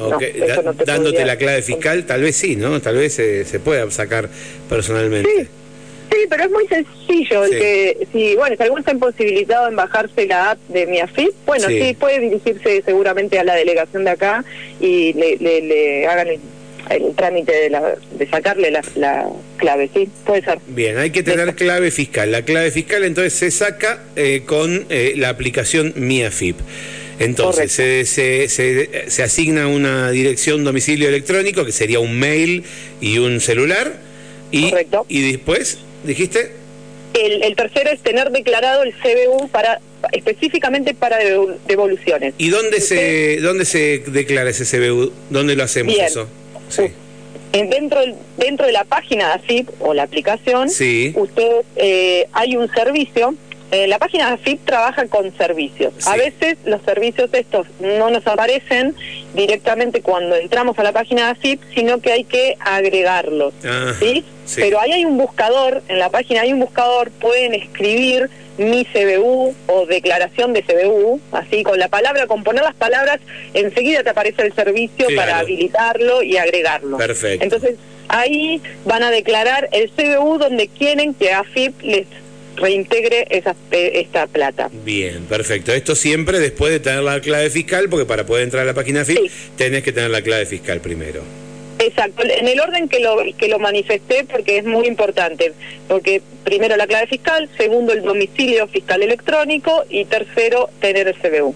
dándote 0.85 1.25
la 1.25 1.37
clave 1.37 1.61
fiscal 1.61 2.05
tal 2.05 2.21
vez 2.21 2.35
sí 2.35 2.55
no 2.55 2.81
tal 2.81 2.97
vez 2.97 3.13
se 3.13 3.59
pueda 3.59 3.89
sacar 3.91 4.29
personalmente 4.67 5.29
sí. 5.29 5.47
Sí, 6.11 6.27
pero 6.29 6.43
es 6.43 6.51
muy 6.51 6.67
sencillo. 6.67 7.45
El 7.45 7.51
que, 7.51 8.07
si, 8.13 8.35
bueno, 8.35 8.55
si 8.55 8.63
alguno 8.63 8.79
está 8.79 8.91
imposibilitado 8.91 9.67
en 9.67 9.75
bajarse 9.75 10.27
la 10.27 10.51
app 10.51 10.59
de 10.69 10.85
mi 10.85 10.99
AFIP, 10.99 11.33
bueno, 11.45 11.67
sí. 11.67 11.95
puede 11.99 12.19
dirigirse 12.19 12.83
seguramente 12.83 13.39
a 13.39 13.43
la 13.43 13.55
delegación 13.55 14.03
de 14.05 14.11
acá 14.11 14.45
y 14.79 15.13
le, 15.13 15.37
le, 15.37 15.61
le 15.61 16.07
hagan 16.07 16.27
el 16.27 16.39
el 16.89 17.15
trámite 17.15 17.51
de, 17.51 17.69
la, 17.69 17.95
de 18.17 18.29
sacarle 18.29 18.71
la, 18.71 19.29
clave, 19.57 19.89
¿sí? 19.93 20.09
Puede 20.25 20.43
ser. 20.43 20.59
Bien, 20.67 20.97
hay 20.97 21.11
que 21.11 21.23
tener 21.23 21.55
clave 21.55 21.91
fiscal. 21.91 22.31
La 22.31 22.43
clave 22.43 22.71
fiscal 22.71 23.03
entonces 23.03 23.33
se 23.33 23.51
saca 23.51 24.03
eh, 24.15 24.43
con 24.45 24.85
eh, 24.89 25.13
la 25.17 25.29
aplicación 25.29 25.93
MiaFip. 25.95 26.57
Entonces 27.19 27.71
se, 27.71 28.05
se, 28.05 28.49
se, 29.09 29.23
asigna 29.23 29.67
una 29.67 30.11
dirección 30.11 30.65
domicilio 30.65 31.07
electrónico, 31.07 31.63
que 31.63 31.71
sería 31.71 31.99
un 31.99 32.19
mail 32.19 32.63
y 32.99 33.19
un 33.19 33.39
celular. 33.39 33.93
Y, 34.51 34.69
Correcto. 34.69 35.05
Y 35.07 35.31
después, 35.31 35.79
dijiste... 36.03 36.51
El, 37.13 37.43
el 37.43 37.55
tercero 37.55 37.91
es 37.91 38.01
tener 38.01 38.29
declarado 38.31 38.83
el 38.83 38.93
CBU 38.93 39.47
para 39.47 39.79
específicamente 40.11 40.93
para 40.93 41.17
devoluciones. 41.67 42.33
¿Y 42.37 42.49
dónde 42.49 42.81
se 42.81 43.37
dónde 43.37 43.65
se 43.65 44.03
declara 44.07 44.49
ese 44.49 44.65
CBU? 44.65 45.11
¿Dónde 45.29 45.55
lo 45.55 45.63
hacemos 45.63 45.95
eso? 45.97 46.27
Sí. 46.69 46.91
Dentro, 47.51 48.01
dentro 48.37 48.65
de 48.65 48.73
la 48.73 48.83
página 48.83 49.27
de 49.27 49.33
AFIP 49.33 49.69
o 49.79 49.93
la 49.93 50.03
aplicación, 50.03 50.67
usted 50.67 51.61
eh, 51.77 52.27
hay 52.33 52.57
un 52.57 52.69
servicio. 52.73 53.33
Eh, 53.71 53.87
la 53.87 53.97
página 53.97 54.27
de 54.27 54.33
AFIP 54.33 54.65
trabaja 54.65 55.07
con 55.07 55.35
servicios. 55.37 55.93
A 56.05 56.17
veces 56.17 56.57
los 56.65 56.81
servicios 56.83 57.29
estos 57.33 57.65
no 57.79 58.09
nos 58.09 58.27
aparecen 58.27 58.93
directamente 59.33 60.01
cuando 60.01 60.35
entramos 60.35 60.77
a 60.79 60.83
la 60.83 60.91
página 60.91 61.25
de 61.25 61.31
AFIP, 61.31 61.61
sino 61.73 61.99
que 61.99 62.11
hay 62.11 62.23
que 62.25 62.57
agregarlos. 62.59 63.53
Ah, 63.63 63.93
¿sí? 63.99 64.25
Pero 64.55 64.79
ahí 64.79 64.91
hay 64.91 65.05
un 65.05 65.17
buscador, 65.17 65.81
en 65.87 65.97
la 65.97 66.09
página 66.09 66.41
hay 66.41 66.53
un 66.53 66.59
buscador, 66.59 67.09
pueden 67.09 67.53
escribir 67.53 68.29
mi 68.57 68.85
CBU 68.85 69.55
o 69.67 69.85
declaración 69.85 70.53
de 70.53 70.63
CBU, 70.63 71.19
así 71.31 71.63
con 71.63 71.79
la 71.79 71.87
palabra, 71.87 72.27
con 72.27 72.43
poner 72.43 72.63
las 72.63 72.75
palabras, 72.75 73.19
enseguida 73.53 74.03
te 74.03 74.09
aparece 74.09 74.43
el 74.43 74.53
servicio 74.53 75.07
para 75.15 75.39
habilitarlo 75.39 76.23
y 76.23 76.37
agregarlo. 76.37 76.97
Perfecto. 76.97 77.43
Entonces, 77.43 77.75
ahí 78.07 78.61
van 78.85 79.03
a 79.03 79.11
declarar 79.11 79.69
el 79.71 79.89
CBU 79.91 80.37
donde 80.37 80.67
quieren 80.67 81.13
que 81.13 81.31
AFIP 81.33 81.81
les 81.81 82.07
reintegre 82.55 83.27
esa, 83.29 83.55
esta 83.71 84.27
plata. 84.27 84.69
Bien, 84.85 85.25
perfecto. 85.25 85.73
Esto 85.73 85.95
siempre 85.95 86.39
después 86.39 86.71
de 86.71 86.79
tener 86.79 87.03
la 87.03 87.19
clave 87.19 87.49
fiscal, 87.49 87.89
porque 87.89 88.05
para 88.05 88.25
poder 88.25 88.43
entrar 88.43 88.63
a 88.63 88.65
la 88.65 88.73
página 88.73 89.01
AFIP 89.01 89.29
tenés 89.57 89.83
que 89.83 89.91
tener 89.91 90.09
la 90.09 90.21
clave 90.21 90.45
fiscal 90.45 90.79
primero. 90.79 91.21
Exacto, 91.79 92.23
en 92.23 92.47
el 92.47 92.59
orden 92.59 92.87
que 92.87 92.99
lo, 92.99 93.17
que 93.37 93.47
lo 93.49 93.59
manifesté, 93.59 94.23
porque 94.23 94.57
es 94.57 94.65
muy 94.65 94.87
importante, 94.87 95.53
porque 95.87 96.21
primero 96.43 96.77
la 96.77 96.87
clave 96.87 97.07
fiscal, 97.07 97.49
segundo 97.57 97.91
el 97.91 98.01
domicilio 98.01 98.67
fiscal 98.67 99.03
electrónico 99.03 99.83
y 99.89 100.05
tercero 100.05 100.69
tener 100.79 101.07
el 101.07 101.15
CBU. 101.15 101.53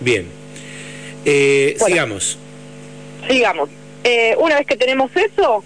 Bien, 0.00 0.26
eh, 1.24 1.76
sigamos. 1.84 2.38
Sigamos. 3.28 3.70
Eh, 4.02 4.34
una 4.38 4.56
vez 4.56 4.66
que 4.66 4.76
tenemos 4.76 5.10
eso, 5.14 5.62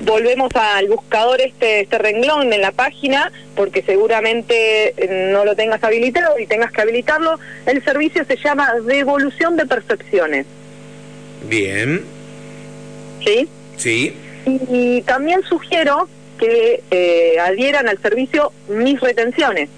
volvemos 0.00 0.50
al 0.54 0.88
buscador 0.88 1.40
este, 1.40 1.80
este 1.80 1.98
renglón 1.98 2.52
en 2.52 2.60
la 2.60 2.72
página, 2.72 3.30
porque 3.54 3.82
seguramente 3.82 4.94
eh, 4.96 5.30
no 5.32 5.44
lo 5.44 5.54
tengas 5.54 5.82
habilitado 5.84 6.38
y 6.40 6.46
tengas 6.46 6.72
que 6.72 6.80
habilitarlo. 6.80 7.38
El 7.66 7.84
servicio 7.84 8.24
se 8.24 8.36
llama 8.36 8.74
devolución 8.84 9.56
de 9.56 9.64
percepciones. 9.64 10.44
Bien. 11.48 12.15
¿Sí? 13.26 13.48
Sí. 13.76 14.16
Y, 14.46 15.02
también 15.02 15.42
sugiero 15.42 16.08
que 16.38 16.82
eh, 16.90 17.38
adhieran 17.40 17.88
al 17.88 18.00
servicio 18.00 18.52
mis 18.68 19.00
retenciones. 19.00 19.68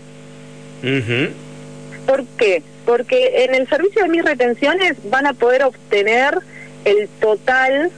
¿Por 2.07 2.25
qué? 2.37 2.63
Porque 2.85 3.45
en 3.45 3.55
el 3.55 3.69
servicio 3.69 4.03
de 4.03 4.09
mis 4.09 4.25
retenciones 4.25 4.97
van 5.05 5.27
a 5.27 5.33
poder 5.33 5.65
obtener 5.65 6.39
el 6.85 7.09
total 7.21 7.91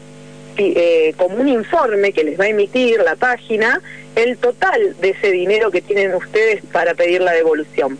eh, 0.56 1.14
como 1.16 1.36
un 1.36 1.48
informe 1.48 2.12
que 2.12 2.24
les 2.24 2.38
va 2.38 2.44
a 2.44 2.48
emitir 2.48 3.00
la 3.00 3.16
página 3.16 3.80
el 4.16 4.36
total 4.38 4.96
de 5.00 5.10
ese 5.10 5.30
dinero 5.30 5.70
que 5.70 5.80
tienen 5.80 6.14
ustedes 6.14 6.62
para 6.72 6.94
pedir 6.94 7.20
la 7.20 7.32
devolución. 7.32 7.98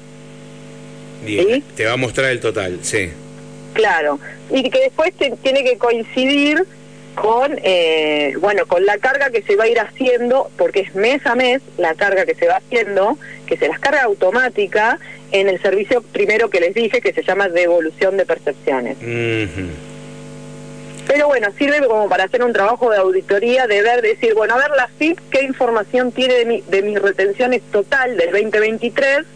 Bien, 1.25 1.63
te 1.77 1.87
va 1.87 1.93
a 1.93 1.97
mostrar 1.97 2.31
el 2.31 2.41
total, 2.41 2.79
sí. 2.83 3.11
Claro, 3.75 4.19
y 4.51 4.69
que 4.69 4.81
después 4.81 5.13
tiene 5.43 5.63
que 5.63 5.79
coincidir 5.79 6.67
con 7.21 7.59
eh, 7.63 8.35
bueno 8.41 8.65
con 8.67 8.87
la 8.87 8.97
carga 8.97 9.29
que 9.29 9.43
se 9.43 9.55
va 9.55 9.65
a 9.65 9.69
ir 9.69 9.79
haciendo 9.79 10.51
porque 10.57 10.81
es 10.81 10.95
mes 10.95 11.25
a 11.27 11.35
mes 11.35 11.61
la 11.77 11.95
carga 11.95 12.25
que 12.25 12.35
se 12.35 12.47
va 12.47 12.57
haciendo 12.57 13.19
que 13.47 13.59
se 13.59 13.69
las 13.69 13.79
carga 13.79 14.05
automática 14.05 14.99
en 15.31 15.49
el 15.51 15.61
servicio 15.61 16.01
primero 16.01 16.49
que 16.49 16.61
les 16.61 16.73
dije 16.73 17.03
que 17.03 17.13
se 17.13 17.23
llama 17.23 17.49
devolución 17.49 18.17
de 18.17 18.25
percepciones. 18.25 18.97
Pero 21.07 21.27
bueno, 21.27 21.49
sirve 21.59 21.87
como 21.87 22.09
para 22.09 22.25
hacer 22.25 22.43
un 22.43 22.53
trabajo 22.53 22.91
de 22.91 22.99
auditoría, 22.99 23.67
de 23.67 23.83
ver, 23.83 24.01
decir, 24.01 24.35
bueno, 24.35 24.55
a 24.55 24.59
ver 24.59 24.71
la 24.77 24.89
FIP, 24.97 25.19
qué 25.31 25.43
información 25.43 26.13
tiene 26.13 26.35
de, 26.35 26.45
mi, 26.45 26.61
de 26.63 26.83
mis 26.83 27.01
retenciones 27.03 27.63
total 27.73 28.17
del 28.17 28.31
2023 28.31 29.27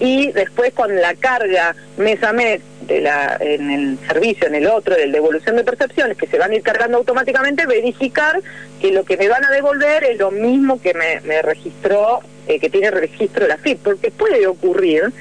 y 0.00 0.32
después 0.32 0.72
con 0.72 0.94
la 0.96 1.14
carga 1.14 1.76
mes 1.96 2.22
a 2.22 2.32
mes 2.32 2.60
de 2.88 3.00
la, 3.02 3.36
en 3.38 3.70
el 3.70 3.98
servicio, 4.08 4.48
en 4.48 4.56
el 4.56 4.66
otro, 4.66 4.96
de 4.96 5.06
devolución 5.06 5.56
de 5.56 5.62
percepciones, 5.62 6.16
que 6.16 6.26
se 6.26 6.38
van 6.38 6.50
a 6.50 6.56
ir 6.56 6.62
cargando 6.62 6.96
automáticamente, 6.96 7.66
verificar 7.66 8.40
que 8.80 8.90
lo 8.90 9.04
que 9.04 9.16
me 9.16 9.28
van 9.28 9.44
a 9.44 9.50
devolver 9.50 10.04
es 10.04 10.18
lo 10.18 10.30
mismo 10.30 10.80
que 10.80 10.94
me, 10.94 11.20
me 11.20 11.42
registró, 11.42 12.20
eh, 12.48 12.58
que 12.58 12.70
tiene 12.70 12.90
registro 12.90 13.46
la 13.46 13.58
FIP, 13.58 13.82
porque 13.82 14.10
puede 14.10 14.46
ocurrir 14.46 15.12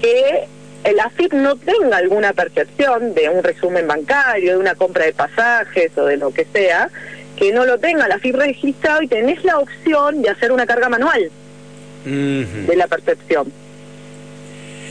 que 0.00 0.46
el 0.84 0.98
AFIP 0.98 1.34
no 1.34 1.56
tenga 1.56 1.98
alguna 1.98 2.32
percepción 2.32 3.12
de 3.12 3.28
un 3.28 3.42
resumen 3.42 3.86
bancario, 3.86 4.52
de 4.52 4.58
una 4.58 4.76
compra 4.76 5.04
de 5.04 5.12
pasajes 5.12 5.96
o 5.98 6.06
de 6.06 6.16
lo 6.16 6.32
que 6.32 6.46
sea, 6.52 6.88
que 7.36 7.52
no 7.52 7.66
lo 7.66 7.78
tenga 7.78 8.06
el 8.06 8.12
AFIP 8.12 8.36
registrado 8.36 9.02
y 9.02 9.08
tenés 9.08 9.44
la 9.44 9.58
opción 9.58 10.22
de 10.22 10.30
hacer 10.30 10.52
una 10.52 10.66
carga 10.66 10.88
manual 10.88 11.30
de 12.04 12.76
la 12.76 12.86
percepción. 12.86 13.52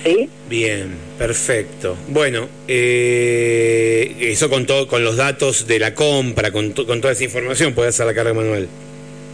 ¿Sí? 0.04 0.30
Bien, 0.50 0.96
perfecto. 1.18 1.98
Bueno, 2.08 2.48
eh, 2.68 4.16
eso 4.20 4.50
con 4.50 4.66
todo, 4.66 4.88
con 4.88 5.04
los 5.04 5.18
datos 5.18 5.68
de 5.68 5.80
la 5.80 5.94
compra, 5.94 6.52
con, 6.52 6.72
con 6.72 7.02
toda 7.02 7.14
esa 7.14 7.24
información, 7.26 7.74
puede 7.74 7.90
hacer 7.90 8.06
la 8.06 8.14
carga 8.14 8.34
manual. 8.34 8.68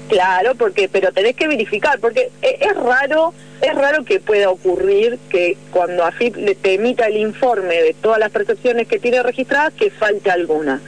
Claro, 0.07 0.53
porque 0.55 0.87
pero 0.87 1.11
tenés 1.11 1.35
que 1.35 1.47
verificar, 1.47 1.99
porque 1.99 2.29
e, 2.41 2.57
es, 2.61 2.75
raro, 2.75 3.33
es 3.61 3.73
raro 3.73 4.05
que 4.05 4.19
pueda 4.19 4.49
ocurrir 4.49 5.17
que 5.29 5.57
cuando 5.71 6.03
AFIP 6.03 6.35
le 6.37 6.55
te 6.55 6.75
emita 6.75 7.07
el 7.07 7.17
informe 7.17 7.81
de 7.81 7.93
todas 7.93 8.19
las 8.19 8.31
percepciones 8.31 8.87
que 8.87 8.99
tiene 8.99 9.23
registradas 9.23 9.73
que 9.73 9.89
falte 9.89 10.29
alguna. 10.29 10.79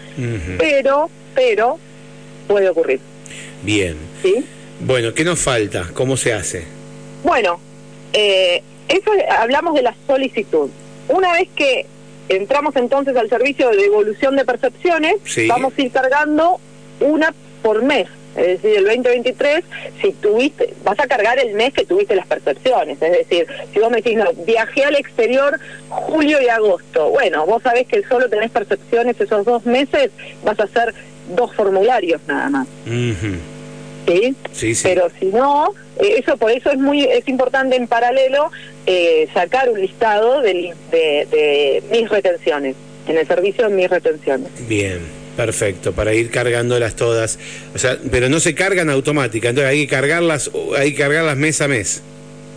Pero, 0.57 1.09
pero 1.33 1.79
puede 2.47 2.69
ocurrir. 2.69 2.99
Bien. 3.63 3.95
¿Sí? 4.21 4.45
Bueno, 4.79 5.13
¿qué 5.13 5.23
nos 5.23 5.39
falta? 5.39 5.89
¿Cómo 5.93 6.15
se 6.17 6.33
hace? 6.33 6.65
Bueno, 7.23 7.59
eh, 8.13 8.61
eso 8.87 9.11
hablamos 9.37 9.75
de 9.75 9.81
la 9.83 9.95
solicitud. 10.05 10.69
Una 11.09 11.33
vez 11.33 11.49
que 11.55 11.85
entramos 12.29 12.75
entonces 12.75 13.15
al 13.15 13.29
servicio 13.29 13.69
de 13.69 13.77
devolución 13.77 14.35
de 14.35 14.45
percepciones, 14.45 15.15
vamos 15.47 15.73
a 15.77 15.81
ir 15.81 15.91
cargando 15.91 16.59
una 16.99 17.33
por 17.61 17.83
mes 17.83 18.07
es 18.37 18.61
decir, 18.61 18.77
el 18.77 18.85
2023, 18.85 19.63
si 19.99 20.11
tuviste, 20.13 20.71
vas 20.83 20.99
a 20.99 21.07
cargar 21.07 21.39
el 21.39 21.55
mes 21.55 21.73
que 21.73 21.85
tuviste 21.85 22.15
las 22.15 22.27
percepciones. 22.27 23.01
Es 23.01 23.11
decir, 23.11 23.47
si 23.73 23.79
vos 23.79 23.89
me 23.89 23.97
decís, 23.97 24.15
no, 24.15 24.31
viajé 24.45 24.83
al 24.83 24.95
exterior 24.95 25.59
julio 25.89 26.39
y 26.39 26.47
agosto. 26.47 27.09
Bueno, 27.09 27.47
vos 27.47 27.63
sabés 27.63 27.87
que 27.87 28.03
solo 28.03 28.29
tenés 28.29 28.51
percepciones 28.51 29.19
esos 29.19 29.43
dos 29.43 29.65
meses, 29.65 30.11
vas 30.43 30.59
a 30.59 30.63
hacer 30.63 30.93
dos 31.35 31.53
formularios 31.55 32.21
nada 32.27 32.49
más. 32.49 32.67
¿Sí? 32.85 34.35
Sí, 34.51 34.75
sí. 34.75 34.81
Pero 34.83 35.09
si 35.19 35.25
no, 35.25 35.73
eh, 35.99 36.19
eso 36.19 36.37
por 36.37 36.51
eso 36.51 36.69
es 36.69 36.77
muy 36.77 37.05
es 37.05 37.27
importante 37.27 37.75
en 37.75 37.87
paralelo 37.87 38.51
eh, 38.87 39.27
sacar 39.33 39.69
un 39.69 39.79
listado 39.79 40.41
de, 40.41 40.73
de, 40.91 41.27
de 41.29 41.83
mis 41.91 42.09
retenciones, 42.09 42.75
en 43.07 43.17
el 43.17 43.27
servicio 43.27 43.69
de 43.69 43.75
mis 43.75 43.89
retenciones. 43.89 44.49
Bien. 44.67 45.27
Perfecto, 45.37 45.93
para 45.93 46.15
ir 46.15 46.31
cargándolas 46.31 46.95
todas. 46.95 47.37
O 47.75 47.77
sea, 47.77 47.99
pero 48.09 48.27
no 48.27 48.39
se 48.39 48.55
cargan 48.55 48.89
automáticas, 48.89 49.51
entonces 49.51 49.69
hay 49.69 49.85
que 49.85 49.95
cargarlas, 49.95 50.49
hay 50.75 50.93
que 50.93 50.97
cargarlas 50.97 51.37
mes 51.37 51.61
a 51.61 51.67
mes. 51.67 52.01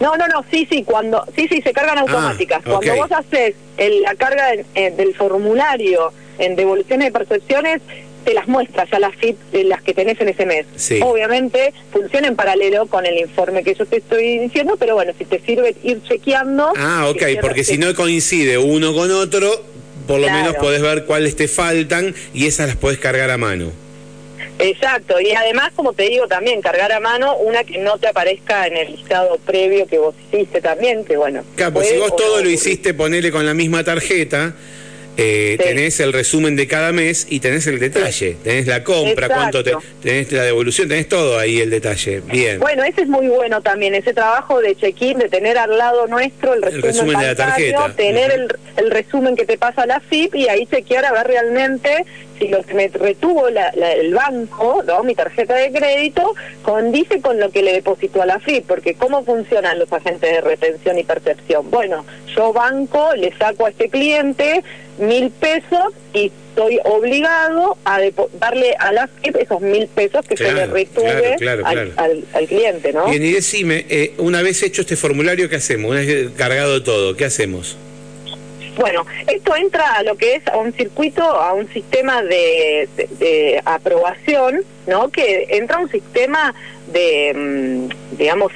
No, 0.01 0.16
no, 0.16 0.27
no, 0.29 0.43
sí, 0.51 0.66
sí, 0.71 0.83
cuando, 0.83 1.23
sí, 1.37 1.47
sí, 1.47 1.61
se 1.61 1.75
cargan 1.75 1.99
ah, 1.99 2.01
automáticas. 2.01 2.62
cuando 2.64 2.97
vos 2.97 3.12
haces 3.12 3.55
la 3.77 4.14
carga 4.14 4.53
del 4.75 5.14
formulario 5.14 6.11
en 6.38 6.57
devoluciones 6.57 7.09
de 7.09 7.12
percepciones, 7.12 7.83
te 8.24 8.35
las 8.35 8.48
muestras 8.48 8.88
ya 8.90 8.98
las 8.98 9.14
FIP, 9.16 9.37
las 9.64 9.83
que 9.83 9.94
tenés 9.94 10.20
en 10.20 10.28
ese 10.28 10.46
mes. 10.46 10.66
Obviamente 11.02 11.72
funciona 11.92 12.28
en 12.28 12.37
paralelo 12.37 12.87
con 12.87 13.06
el 13.06 13.18
informe 13.18 13.62
que 13.62 13.74
yo 13.74 13.87
te 13.87 13.98
estoy 13.98 14.38
diciendo, 14.38 14.76
pero 14.78 14.94
bueno, 14.94 15.12
si 15.18 15.24
te 15.24 15.40
sirve 15.40 15.74
ir 15.83 16.02
chequeando. 16.02 16.72
Ah, 16.76 17.09
ok, 17.09 17.22
porque 17.40 17.64
si 17.64 17.78
no 17.78 17.94
coincide 17.94 18.59
uno 18.59 18.94
con 18.94 19.11
otro, 19.11 19.64
por 20.06 20.20
lo 20.20 20.30
menos 20.30 20.54
podés 20.56 20.83
ver 20.83 21.04
cuáles 21.04 21.37
te 21.37 21.48
faltan 21.48 22.14
y 22.35 22.46
esas 22.46 22.68
las 22.68 22.76
podés 22.76 22.98
cargar 22.98 23.30
a 23.30 23.38
mano. 23.38 23.70
Exacto, 24.59 25.18
y 25.20 25.33
además, 25.33 25.72
como 25.74 25.94
te 25.94 26.02
digo, 26.02 26.28
también 26.28 26.61
cargar 26.61 26.92
a 26.92 27.00
mano 27.00 27.37
una 27.38 27.64
que 27.64 27.78
no 27.78 27.96
te 27.98 28.09
aparezca 28.09 28.66
en 28.66 28.76
el 28.76 28.92
listado 28.92 29.38
previo 29.38 29.87
que 29.87 29.98
vos 29.98 30.14
hiciste 30.30 30.61
también, 30.61 31.04
que 31.04 31.16
bueno. 31.16 31.42
Claro, 31.56 31.74
pues 31.74 31.88
si 31.88 31.96
vos 31.96 32.14
todo 32.14 32.42
lo 32.42 32.50
hiciste, 32.50 32.92
ponele 32.92 33.30
con 33.30 33.46
la 33.46 33.54
misma 33.54 33.85
tarjeta, 33.85 34.54
eh, 35.16 35.57
tenés 35.59 36.01
el 36.01 36.12
resumen 36.12 36.57
de 36.57 36.66
cada 36.66 36.92
mes 36.92 37.27
y 37.29 37.40
tenés 37.40 37.66
el 37.66 37.79
detalle, 37.79 38.37
tenés 38.42 38.66
la 38.66 38.83
compra, 38.85 39.29
cuánto 39.29 39.62
te, 39.62 39.75
tenés 40.03 40.33
la 40.33 40.44
devolución, 40.44 40.88
tenés 40.88 41.09
todo 41.09 41.38
ahí 41.38 41.61
el 41.61 41.70
detalle. 41.70 42.20
Bien. 42.20 42.59
Bueno, 42.61 42.85
ese 42.85 43.03
es 43.03 43.09
muy 43.09 43.29
bueno 43.29 43.61
también, 43.61 43.94
ese 43.94 44.14
trabajo 44.14 44.61
de 44.61 44.75
check-in, 44.77 45.18
de 45.18 45.29
tener 45.29 45.59
al 45.59 45.77
lado 45.77 46.07
nuestro 46.07 46.55
el 46.55 46.62
resumen, 46.62 47.18
de 47.18 47.27
la 47.27 47.35
tarjeta. 47.35 47.92
tener 47.94 48.31
el, 48.33 48.49
el, 48.77 48.90
resumen 48.90 49.37
que 49.37 49.44
te 49.44 49.59
pasa 49.59 49.85
la 49.87 50.01
FIP 50.01 50.35
y 50.35 50.49
ahí 50.49 50.66
chequear 50.66 51.05
a 51.05 51.12
ver 51.12 51.27
realmente 51.27 52.07
si 52.40 52.49
lo 52.49 52.62
que 52.62 52.75
me 52.75 52.88
retuvo 52.88 53.49
el 53.49 54.14
banco, 54.14 54.83
¿no? 54.87 55.05
mi 55.05 55.14
tarjeta 55.14 55.55
de 55.55 55.70
crédito, 55.70 56.35
condice 56.62 57.20
con 57.20 57.38
lo 57.38 57.51
que 57.51 57.62
le 57.62 57.75
depositó 57.75 58.23
a 58.23 58.27
la 58.27 58.40
FIP, 58.40 58.66
porque 58.66 58.94
¿cómo 58.94 59.23
funcionan 59.23 59.79
los 59.79 59.92
agentes 59.92 60.33
de 60.33 60.40
retención 60.40 60.99
y 60.99 61.05
percepción? 61.05 61.70
Bueno, 61.70 62.07
yo 62.35 62.53
banco, 62.53 63.14
le 63.14 63.37
saco 63.37 63.66
a 63.66 63.70
este 63.70 63.90
cliente 63.90 64.62
mil 65.00 65.30
pesos 65.30 65.94
y 66.12 66.30
estoy 66.50 66.78
obligado 66.84 67.76
a 67.84 68.00
darle 68.38 68.74
a 68.78 68.92
la 68.92 69.08
FIP 69.08 69.36
esos 69.36 69.60
mil 69.60 69.86
pesos 69.88 70.26
que 70.26 70.36
se 70.36 70.52
le 70.52 70.66
retuve 70.66 71.36
al, 71.96 72.46
cliente, 72.48 72.92
¿no? 72.92 73.06
Bien, 73.06 73.24
y 73.24 73.32
decime, 73.32 73.86
eh, 73.88 74.14
una 74.18 74.42
vez 74.42 74.62
hecho 74.62 74.82
este 74.82 74.96
formulario, 74.96 75.48
¿qué 75.48 75.56
hacemos? 75.56 75.90
Una 75.90 76.00
vez 76.00 76.30
cargado 76.36 76.82
todo, 76.82 77.16
¿qué 77.16 77.24
hacemos? 77.24 77.76
Bueno, 78.76 79.04
esto 79.26 79.56
entra 79.56 79.96
a 79.96 80.02
lo 80.02 80.16
que 80.16 80.36
es 80.36 80.46
a 80.48 80.56
un 80.56 80.72
circuito, 80.72 81.22
a 81.22 81.52
un 81.52 81.68
sistema 81.72 82.22
de, 82.22 83.60
aprobación, 83.64 84.62
¿no? 84.86 85.10
Que 85.10 85.46
entra 85.50 85.76
a 85.76 85.80
un 85.80 85.90
sistema 85.90 86.54
de, 86.92 87.34
mm, 87.34 88.16
digamos, 88.16 88.52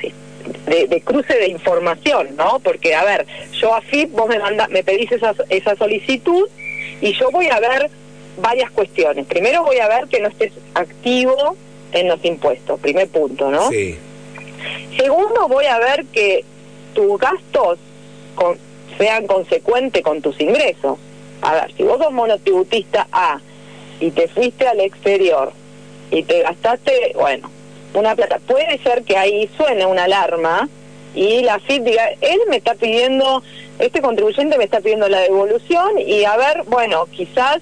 de, 0.66 1.00
cruce 1.02 1.35
de 1.35 1.48
información, 1.48 2.37
¿no? 2.37 2.59
Porque, 2.61 2.94
a 2.94 3.04
ver, 3.04 3.26
yo 3.52 3.74
a 3.74 3.80
FIP, 3.80 4.11
vos 4.12 4.28
me, 4.28 4.38
manda, 4.38 4.68
me 4.68 4.83
pedís 4.83 5.11
esa, 5.12 5.35
esa 5.48 5.76
solicitud 5.76 6.48
y 7.00 7.12
yo 7.12 7.30
voy 7.30 7.48
a 7.48 7.61
ver 7.61 7.90
varias 8.38 8.70
cuestiones. 8.70 9.26
Primero 9.26 9.64
voy 9.64 9.78
a 9.78 9.88
ver 9.88 10.09
que 10.09 10.20
no 10.20 10.28
estés 10.28 10.52
activo 10.74 11.57
en 11.92 12.09
los 12.09 12.24
impuestos, 12.24 12.80
primer 12.80 13.09
punto, 13.09 13.50
¿no? 13.50 13.70
Sí. 13.70 13.98
Segundo, 14.96 15.48
voy 15.48 15.66
a 15.66 15.78
ver 15.78 16.04
que 16.07 16.44
tus 16.94 17.18
gastos 17.18 17.78
con, 18.35 18.59
sean 18.98 19.26
consecuentes 19.26 20.02
con 20.02 20.20
tus 20.20 20.40
ingresos. 20.40 20.98
A 21.42 21.54
ver, 21.54 21.74
si 21.76 21.83
vos 21.83 21.98
sos 21.98 22.12
monotributista 22.12 23.07
A 23.12 23.40
y 24.00 24.11
te 24.11 24.28
fuiste 24.28 24.66
al 24.66 24.80
exterior 24.80 25.52
y 26.11 26.22
te 26.22 26.42
gastaste, 26.42 27.12
bueno, 27.14 27.50
una 27.94 28.14
plata, 28.14 28.40
puede 28.46 28.78
ser 28.78 29.02
que 29.04 29.16
ahí 29.16 29.48
suene 29.57 29.87
una 29.87 30.04
alarma 30.04 30.68
y 31.14 31.42
la 31.42 31.59
FIP 31.61 31.85
diga, 31.85 32.09
él 32.20 32.40
me 32.50 32.57
está 32.57 32.74
pidiendo, 32.74 33.42
este 33.78 34.00
contribuyente 34.00 34.59
me 34.59 34.64
está 34.64 34.80
pidiendo 34.80 35.09
la 35.09 35.20
devolución 35.20 35.98
y 35.98 36.24
a 36.24 36.37
ver, 36.37 36.64
bueno, 36.66 37.07
quizás, 37.07 37.59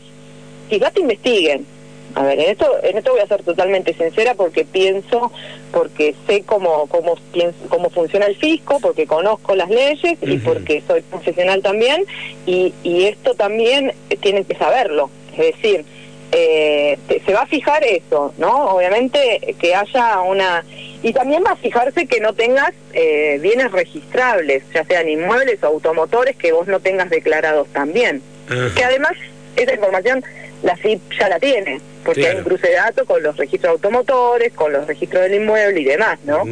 quizás 0.71 0.93
te 0.93 1.01
investiguen. 1.01 1.67
a 2.15 2.23
ver, 2.23 2.41
en 2.41 2.51
esto, 2.51 2.67
en 2.83 2.97
esto 2.97 3.13
voy 3.13 3.21
a 3.21 3.27
ser 3.27 3.43
totalmente 3.43 3.93
sincera 3.95 4.35
porque 4.35 4.65
pienso, 4.65 5.31
porque 5.71 6.15
sé 6.27 6.43
cómo, 6.45 6.87
cómo, 6.87 7.17
pienso, 7.33 7.59
cómo 7.69 7.91
funciona 7.91 8.27
el 8.27 8.37
fisco, 8.37 8.81
porque 8.81 9.07
conozco 9.07 9.55
las 9.55 9.69
leyes 9.69 10.19
y 10.23 10.39
porque 10.39 10.83
soy 10.87 11.03
profesional 11.03 11.63
también, 11.63 12.05
y, 12.47 12.73
y 12.83 13.05
esto 13.05 13.35
también 13.35 13.93
tienen 14.21 14.45
que 14.45 14.55
saberlo. 14.57 15.11
Es 15.33 15.57
decir, 15.57 15.85
eh, 16.33 16.99
se 17.25 17.33
va 17.35 17.43
a 17.43 17.47
fijar 17.47 17.85
eso, 17.85 18.35
¿no? 18.39 18.75
Obviamente 18.75 19.55
que 19.61 19.75
haya 19.75 20.21
una... 20.23 20.65
Y 21.03 21.13
también 21.13 21.43
va 21.45 21.51
a 21.51 21.57
fijarse 21.57 22.07
que 22.07 22.21
no 22.21 22.33
tengas 22.33 22.73
eh, 22.95 23.39
bienes 23.43 23.71
registrables, 23.71 24.63
ya 24.73 24.85
sean 24.85 25.09
inmuebles 25.09 25.63
o 25.63 25.67
automotores 25.67 26.37
que 26.37 26.53
vos 26.53 26.67
no 26.69 26.81
tengas 26.81 27.11
declarados 27.11 27.69
también. 27.69 28.23
Que 28.49 28.85
además 28.85 29.13
esa 29.57 29.75
información 29.75 30.25
la 30.63 30.77
FIP 30.77 31.01
ya 31.19 31.29
la 31.29 31.41
tiene, 31.41 31.81
porque 32.05 32.29
hay 32.29 32.37
un 32.37 32.45
cruce 32.45 32.69
de 32.69 32.75
datos 32.75 33.07
con 33.07 33.23
los 33.23 33.37
registros 33.37 33.73
automotores, 33.73 34.53
con 34.53 34.73
los 34.73 34.87
registros 34.87 35.23
del 35.23 35.35
inmueble 35.35 35.81
y 35.81 35.85
demás, 35.85 36.19
¿no? 36.25 36.43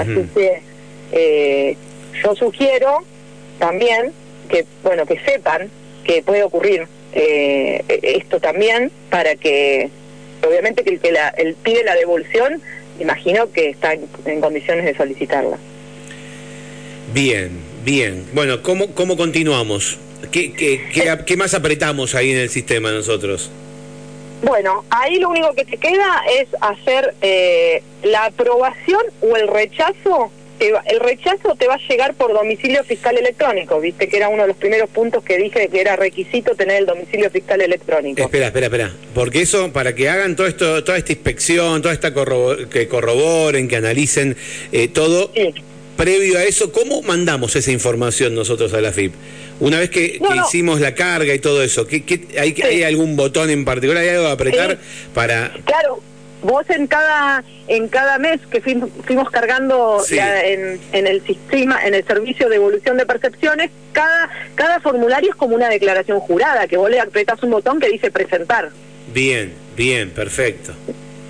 Así 0.00 0.28
que 0.34 0.62
eh, 1.12 1.76
yo 2.22 2.34
sugiero 2.34 3.04
también 3.58 4.12
que, 4.48 4.64
bueno, 4.82 5.04
que 5.04 5.18
sepan 5.20 5.68
que 6.04 6.22
puede 6.22 6.42
ocurrir 6.42 6.86
eh, 7.20 7.82
esto 8.02 8.38
también 8.38 8.92
para 9.10 9.34
que, 9.34 9.90
obviamente 10.46 10.84
que 10.84 10.90
el 10.90 11.00
que 11.00 11.10
la, 11.10 11.28
el 11.30 11.54
pide 11.54 11.82
la 11.82 11.96
devolución, 11.96 12.62
imagino 13.00 13.50
que 13.50 13.70
está 13.70 13.94
en, 13.94 14.40
condiciones 14.40 14.84
de 14.84 14.94
solicitarla. 14.96 15.58
Bien, 17.12 17.50
bien. 17.84 18.24
Bueno, 18.32 18.62
¿cómo, 18.62 18.94
cómo 18.94 19.16
continuamos? 19.16 19.98
¿Qué, 20.30 20.52
qué, 20.52 20.80
qué, 21.26 21.36
más 21.36 21.54
apretamos 21.54 22.14
ahí 22.14 22.30
en 22.30 22.38
el 22.38 22.50
sistema 22.50 22.92
nosotros? 22.92 23.50
Bueno, 24.42 24.84
ahí 24.90 25.18
lo 25.18 25.30
único 25.30 25.52
que 25.54 25.64
te 25.64 25.76
queda 25.76 26.22
es 26.38 26.48
hacer 26.60 27.14
eh, 27.20 27.82
la 28.04 28.26
aprobación 28.26 29.02
o 29.22 29.36
el 29.36 29.48
rechazo. 29.48 30.30
El 30.60 31.00
rechazo 31.00 31.54
te 31.56 31.66
va 31.66 31.74
a 31.74 31.88
llegar 31.88 32.14
por 32.14 32.32
domicilio 32.32 32.82
fiscal 32.84 33.16
electrónico, 33.16 33.80
viste 33.80 34.08
que 34.08 34.16
era 34.16 34.28
uno 34.28 34.42
de 34.42 34.48
los 34.48 34.56
primeros 34.56 34.88
puntos 34.90 35.22
que 35.24 35.38
dije 35.38 35.68
que 35.68 35.80
era 35.80 35.96
requisito 35.96 36.54
tener 36.54 36.78
el 36.78 36.86
domicilio 36.86 37.30
fiscal 37.30 37.60
electrónico. 37.60 38.22
Espera, 38.22 38.46
espera, 38.46 38.66
espera, 38.66 38.92
porque 39.14 39.42
eso, 39.42 39.72
para 39.72 39.94
que 39.94 40.08
hagan 40.08 40.36
todo 40.36 40.46
esto, 40.46 40.84
toda 40.84 40.98
esta 40.98 41.12
inspección, 41.12 41.82
toda 41.82 41.94
esta 41.94 42.12
que 42.70 42.88
corroboren, 42.88 43.68
que 43.68 43.76
analicen 43.76 44.36
eh, 44.72 44.88
todo, 44.88 45.32
previo 45.96 46.38
a 46.38 46.44
eso, 46.44 46.72
¿cómo 46.72 47.02
mandamos 47.02 47.56
esa 47.56 47.72
información 47.72 48.34
nosotros 48.34 48.72
a 48.74 48.80
la 48.80 48.92
FIP? 48.92 49.12
Una 49.60 49.80
vez 49.80 49.90
que, 49.90 50.20
hicimos 50.46 50.80
la 50.80 50.94
carga 50.94 51.34
y 51.34 51.40
todo 51.40 51.62
eso, 51.62 51.86
¿qué, 51.86 52.02
hay, 52.38 52.54
¿hay 52.62 52.82
algún 52.84 53.16
botón 53.16 53.50
en 53.50 53.64
particular? 53.64 54.02
¿Hay 54.02 54.10
algo 54.10 54.26
a 54.26 54.32
apretar 54.32 54.78
para...? 55.14 55.52
Claro, 55.64 56.00
vos 56.42 56.68
en 56.70 56.86
cada 56.86 57.44
en 57.66 57.88
cada 57.88 58.18
mes 58.18 58.40
que 58.50 58.60
fuimos, 58.60 59.30
cargando 59.30 60.02
en, 60.10 60.80
en, 60.92 61.06
el 61.06 61.22
sistema, 61.24 61.84
en 61.84 61.94
el 61.94 62.04
servicio 62.04 62.48
de 62.48 62.56
evolución 62.56 62.96
de 62.96 63.04
percepciones, 63.04 63.70
cada, 63.92 64.30
cada 64.54 64.80
formulario 64.80 65.30
es 65.30 65.36
como 65.36 65.54
una 65.54 65.68
declaración 65.68 66.18
jurada, 66.20 66.66
que 66.66 66.76
vos 66.76 66.90
le 66.90 67.00
apretas 67.00 67.42
un 67.42 67.50
botón 67.50 67.78
que 67.78 67.88
dice 67.88 68.10
presentar. 68.10 68.70
Bien, 69.12 69.52
bien, 69.76 70.10
perfecto. 70.10 70.72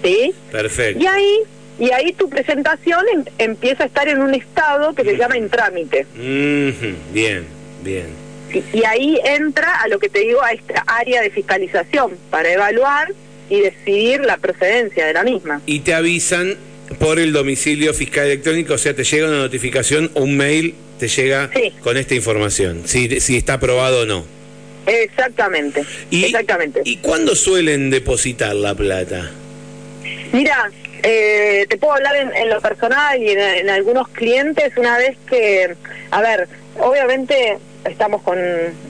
¿Sí? 0.03 0.33
Perfecto. 0.53 1.03
Y 1.03 1.07
ahí 1.07 1.43
y 1.79 1.93
ahí 1.93 2.13
tu 2.13 2.29
presentación 2.29 3.05
em, 3.13 3.25
empieza 3.39 3.85
a 3.85 3.87
estar 3.87 4.09
en 4.09 4.21
un 4.21 4.35
estado 4.35 4.95
que 4.95 5.05
se 5.05 5.17
llama 5.17 5.37
en 5.37 5.49
trámite. 5.49 6.07
Bien, 6.15 7.47
bien. 7.83 8.29
Y, 8.73 8.85
ahí 8.85 9.21
entra 9.25 9.81
a 9.81 9.89
lo 9.89 9.99
que 9.99 10.09
te 10.09 10.21
digo, 10.21 10.43
a 10.43 10.53
esta 10.53 10.83
área 10.87 11.21
de 11.21 11.31
fiscalización 11.31 12.17
para 12.31 12.51
evaluar 12.51 13.13
y 13.49 13.61
decidir 13.61 14.21
la 14.21 14.37
procedencia 14.37 15.07
de 15.07 15.13
la 15.13 15.25
misma. 15.25 15.61
Y 15.67 15.81
te 15.81 15.95
avisan 15.95 16.57
por 16.99 17.19
el 17.19 17.33
domicilio 17.33 17.93
fiscal 17.95 18.27
electrónico, 18.27 18.75
o 18.75 18.79
sea, 18.79 18.95
te 18.95 19.05
llega 19.05 19.29
una 19.29 19.39
notificación 19.39 20.11
o 20.15 20.23
un 20.23 20.37
mail, 20.37 20.75
te 20.99 21.09
llega 21.09 21.51
con 21.83 21.97
esta 21.97 22.15
información, 22.15 22.83
si, 22.87 23.21
si 23.21 23.37
está 23.37 23.55
aprobado 23.55 24.03
o 24.03 24.07
no. 24.07 24.25
Exactamente, 24.87 25.85
¿Y, 26.11 26.25
exactamente. 26.25 26.81
¿Y 26.85 26.97
cuándo 26.97 27.35
suelen 27.35 27.91
depositar 27.91 28.57
la 28.57 28.75
plata? 28.75 29.31
Mira, 30.33 30.71
eh, 31.03 31.67
te 31.69 31.77
puedo 31.77 31.95
hablar 31.95 32.17
en, 32.17 32.49
lo 32.49 32.61
personal 32.61 33.23
y 33.23 33.31
en, 33.31 33.69
algunos 33.69 34.09
clientes 34.09 34.73
una 34.77 34.97
vez 34.99 35.17
que, 35.29 35.75
a 36.11 36.23
ver, 36.23 36.49
obviamente 36.79 37.59
estamos 37.89 38.23
con, 38.23 38.39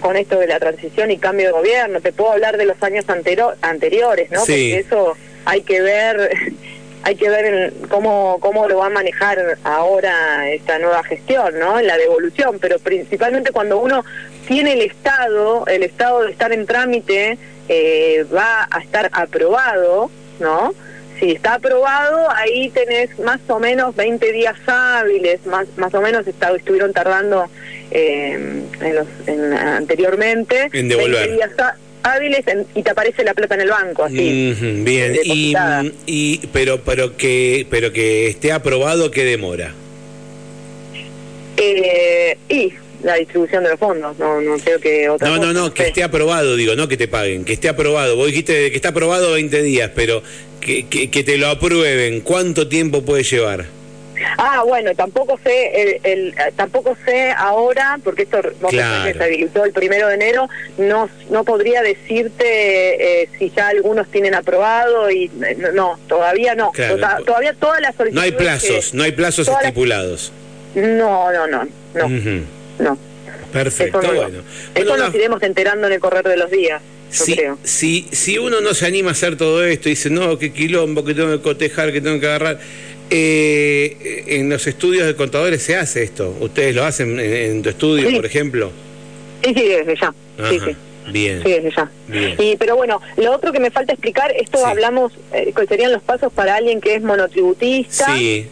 con 0.00 0.16
esto 0.16 0.38
de 0.38 0.46
la 0.46 0.58
transición 0.58 1.10
y 1.10 1.18
cambio 1.18 1.46
de 1.46 1.52
gobierno, 1.52 2.00
te 2.00 2.12
puedo 2.12 2.32
hablar 2.32 2.56
de 2.56 2.66
los 2.66 2.82
años 2.82 3.04
anteriores, 3.08 4.30
¿no? 4.30 4.40
Porque 4.40 4.78
eso 4.78 5.16
hay 5.44 5.62
que 5.62 5.80
ver 5.80 6.30
hay 7.02 7.16
que 7.16 7.30
ver 7.30 7.72
cómo, 7.88 8.38
cómo 8.40 8.68
lo 8.68 8.78
va 8.78 8.86
a 8.86 8.90
manejar 8.90 9.38
ahora 9.64 10.50
esta 10.50 10.78
nueva 10.78 11.02
gestión, 11.04 11.58
¿no? 11.58 11.80
La 11.80 11.96
devolución, 11.96 12.58
pero 12.60 12.78
principalmente 12.78 13.50
cuando 13.50 13.78
uno 13.78 14.04
tiene 14.46 14.74
el 14.74 14.82
Estado, 14.82 15.64
el 15.66 15.84
Estado 15.84 16.24
de 16.24 16.32
estar 16.32 16.52
en 16.52 16.66
trámite 16.66 17.38
eh, 17.68 18.26
va 18.34 18.68
a 18.70 18.80
estar 18.80 19.10
aprobado, 19.12 20.10
¿no? 20.40 20.74
Si 21.18 21.32
está 21.32 21.54
aprobado, 21.54 22.30
ahí 22.30 22.70
tenés 22.70 23.18
más 23.18 23.40
o 23.48 23.58
menos 23.58 23.94
20 23.96 24.32
días 24.32 24.56
hábiles, 24.66 25.44
más, 25.46 25.66
más 25.76 25.92
o 25.94 26.00
menos 26.00 26.26
estuvieron 26.26 26.92
tardando 26.92 27.46
eh, 27.90 28.32
en 28.80 28.94
los, 28.94 29.06
en, 29.26 29.52
anteriormente. 29.52 30.68
En 30.72 30.88
devolver. 30.88 31.28
20 31.28 31.34
días 31.34 31.50
hábiles 32.02 32.44
y 32.74 32.82
te 32.82 32.90
aparece 32.90 33.24
la 33.24 33.34
plata 33.34 33.54
en 33.56 33.60
el 33.62 33.70
banco, 33.70 34.04
así. 34.04 34.54
bien, 34.84 35.16
y, 35.24 35.54
y, 36.06 36.46
pero, 36.52 36.82
pero, 36.82 37.16
que, 37.16 37.66
pero 37.70 37.92
que 37.92 38.28
esté 38.28 38.52
aprobado, 38.52 39.10
¿qué 39.10 39.24
demora? 39.24 39.74
Eh, 41.56 42.38
y 42.48 42.72
la 43.02 43.14
distribución 43.14 43.64
de 43.64 43.70
los 43.70 43.78
fondos, 43.78 44.18
no, 44.18 44.40
no 44.40 44.56
creo 44.58 44.80
que 44.80 45.08
otra 45.08 45.28
No, 45.28 45.38
no, 45.38 45.52
no, 45.52 45.72
que 45.72 45.84
esté 45.84 46.02
aprobado, 46.02 46.56
digo, 46.56 46.74
no 46.74 46.88
que 46.88 46.96
te 46.96 47.08
paguen, 47.08 47.44
que 47.44 47.52
esté 47.52 47.68
aprobado. 47.68 48.16
Vos 48.16 48.26
dijiste 48.26 48.70
que 48.70 48.76
está 48.76 48.88
aprobado 48.88 49.32
20 49.32 49.62
días, 49.62 49.90
pero 49.94 50.22
que, 50.60 50.88
que, 50.88 51.24
te 51.24 51.38
lo 51.38 51.48
aprueben, 51.48 52.20
¿cuánto 52.20 52.68
tiempo 52.68 53.02
puede 53.02 53.22
llevar? 53.22 53.66
Ah, 54.36 54.64
bueno, 54.66 54.92
tampoco 54.96 55.38
sé, 55.44 56.00
el, 56.02 56.34
tampoco 56.56 56.96
sé 57.04 57.30
ahora, 57.30 58.00
porque 58.02 58.22
esto 58.22 58.40
claro. 58.68 59.16
se 59.16 59.34
el 59.34 59.72
primero 59.72 60.08
de 60.08 60.14
enero, 60.14 60.48
no, 60.76 61.08
no 61.30 61.44
podría 61.44 61.82
decirte 61.82 63.22
eh, 63.22 63.28
si 63.38 63.50
ya 63.50 63.68
algunos 63.68 64.08
tienen 64.08 64.34
aprobado 64.34 65.08
y 65.08 65.30
no, 65.72 65.98
todavía 66.08 66.56
no, 66.56 66.72
todavía 67.24 67.54
todas 67.54 67.80
las 67.80 67.94
solicitudes. 67.94 68.14
No 68.14 68.20
hay 68.22 68.32
plazos, 68.32 68.92
no 68.92 69.04
hay 69.04 69.12
plazos 69.12 69.46
estipulados. 69.46 70.32
No, 70.74 71.32
no, 71.32 71.46
no, 71.46 71.68
no, 71.94 72.08
no. 72.78 72.98
Perfecto, 73.52 74.00
bueno. 74.00 74.42
Eso 74.74 74.96
nos 74.96 75.14
iremos 75.14 75.42
enterando 75.42 75.86
en 75.86 75.94
el 75.94 76.00
correr 76.00 76.26
de 76.26 76.36
los 76.36 76.50
días 76.50 76.82
si, 77.10 78.06
Si, 78.10 78.38
uno 78.38 78.60
no 78.60 78.74
se 78.74 78.86
anima 78.86 79.10
a 79.10 79.12
hacer 79.12 79.36
todo 79.36 79.64
esto 79.64 79.88
y 79.88 79.92
dice, 79.92 80.10
no, 80.10 80.38
qué 80.38 80.52
quilombo, 80.52 81.04
que 81.04 81.14
tengo 81.14 81.30
que 81.30 81.42
cotejar, 81.42 81.92
que 81.92 82.00
tengo 82.00 82.20
que 82.20 82.26
agarrar, 82.26 82.58
eh, 83.10 84.24
en 84.26 84.50
los 84.50 84.66
estudios 84.66 85.06
de 85.06 85.16
contadores 85.16 85.62
se 85.62 85.76
hace 85.76 86.02
esto. 86.02 86.36
¿Ustedes 86.40 86.74
lo 86.74 86.84
hacen 86.84 87.18
en, 87.18 87.62
tu 87.62 87.70
estudio, 87.70 88.14
por 88.14 88.26
ejemplo? 88.26 88.70
Sí, 89.42 89.54
sí, 89.54 89.68
desde 89.68 89.96
ya. 89.96 90.14
sí, 90.50 90.60
sí. 90.60 90.76
Bien. 91.10 91.42
Sí, 91.42 91.50
desde 91.50 91.70
ya. 91.70 91.90
Y, 92.38 92.56
pero 92.56 92.76
bueno, 92.76 93.00
lo 93.16 93.32
otro 93.32 93.52
que 93.52 93.60
me 93.60 93.70
falta 93.70 93.94
explicar, 93.94 94.30
esto 94.32 94.64
hablamos, 94.66 95.12
eh, 95.32 95.54
serían 95.66 95.92
los 95.92 96.02
pasos 96.02 96.30
para 96.32 96.56
alguien 96.56 96.82
que 96.82 96.96
es 96.96 97.02
monotributista, 97.02 98.14
sí, 98.14 98.46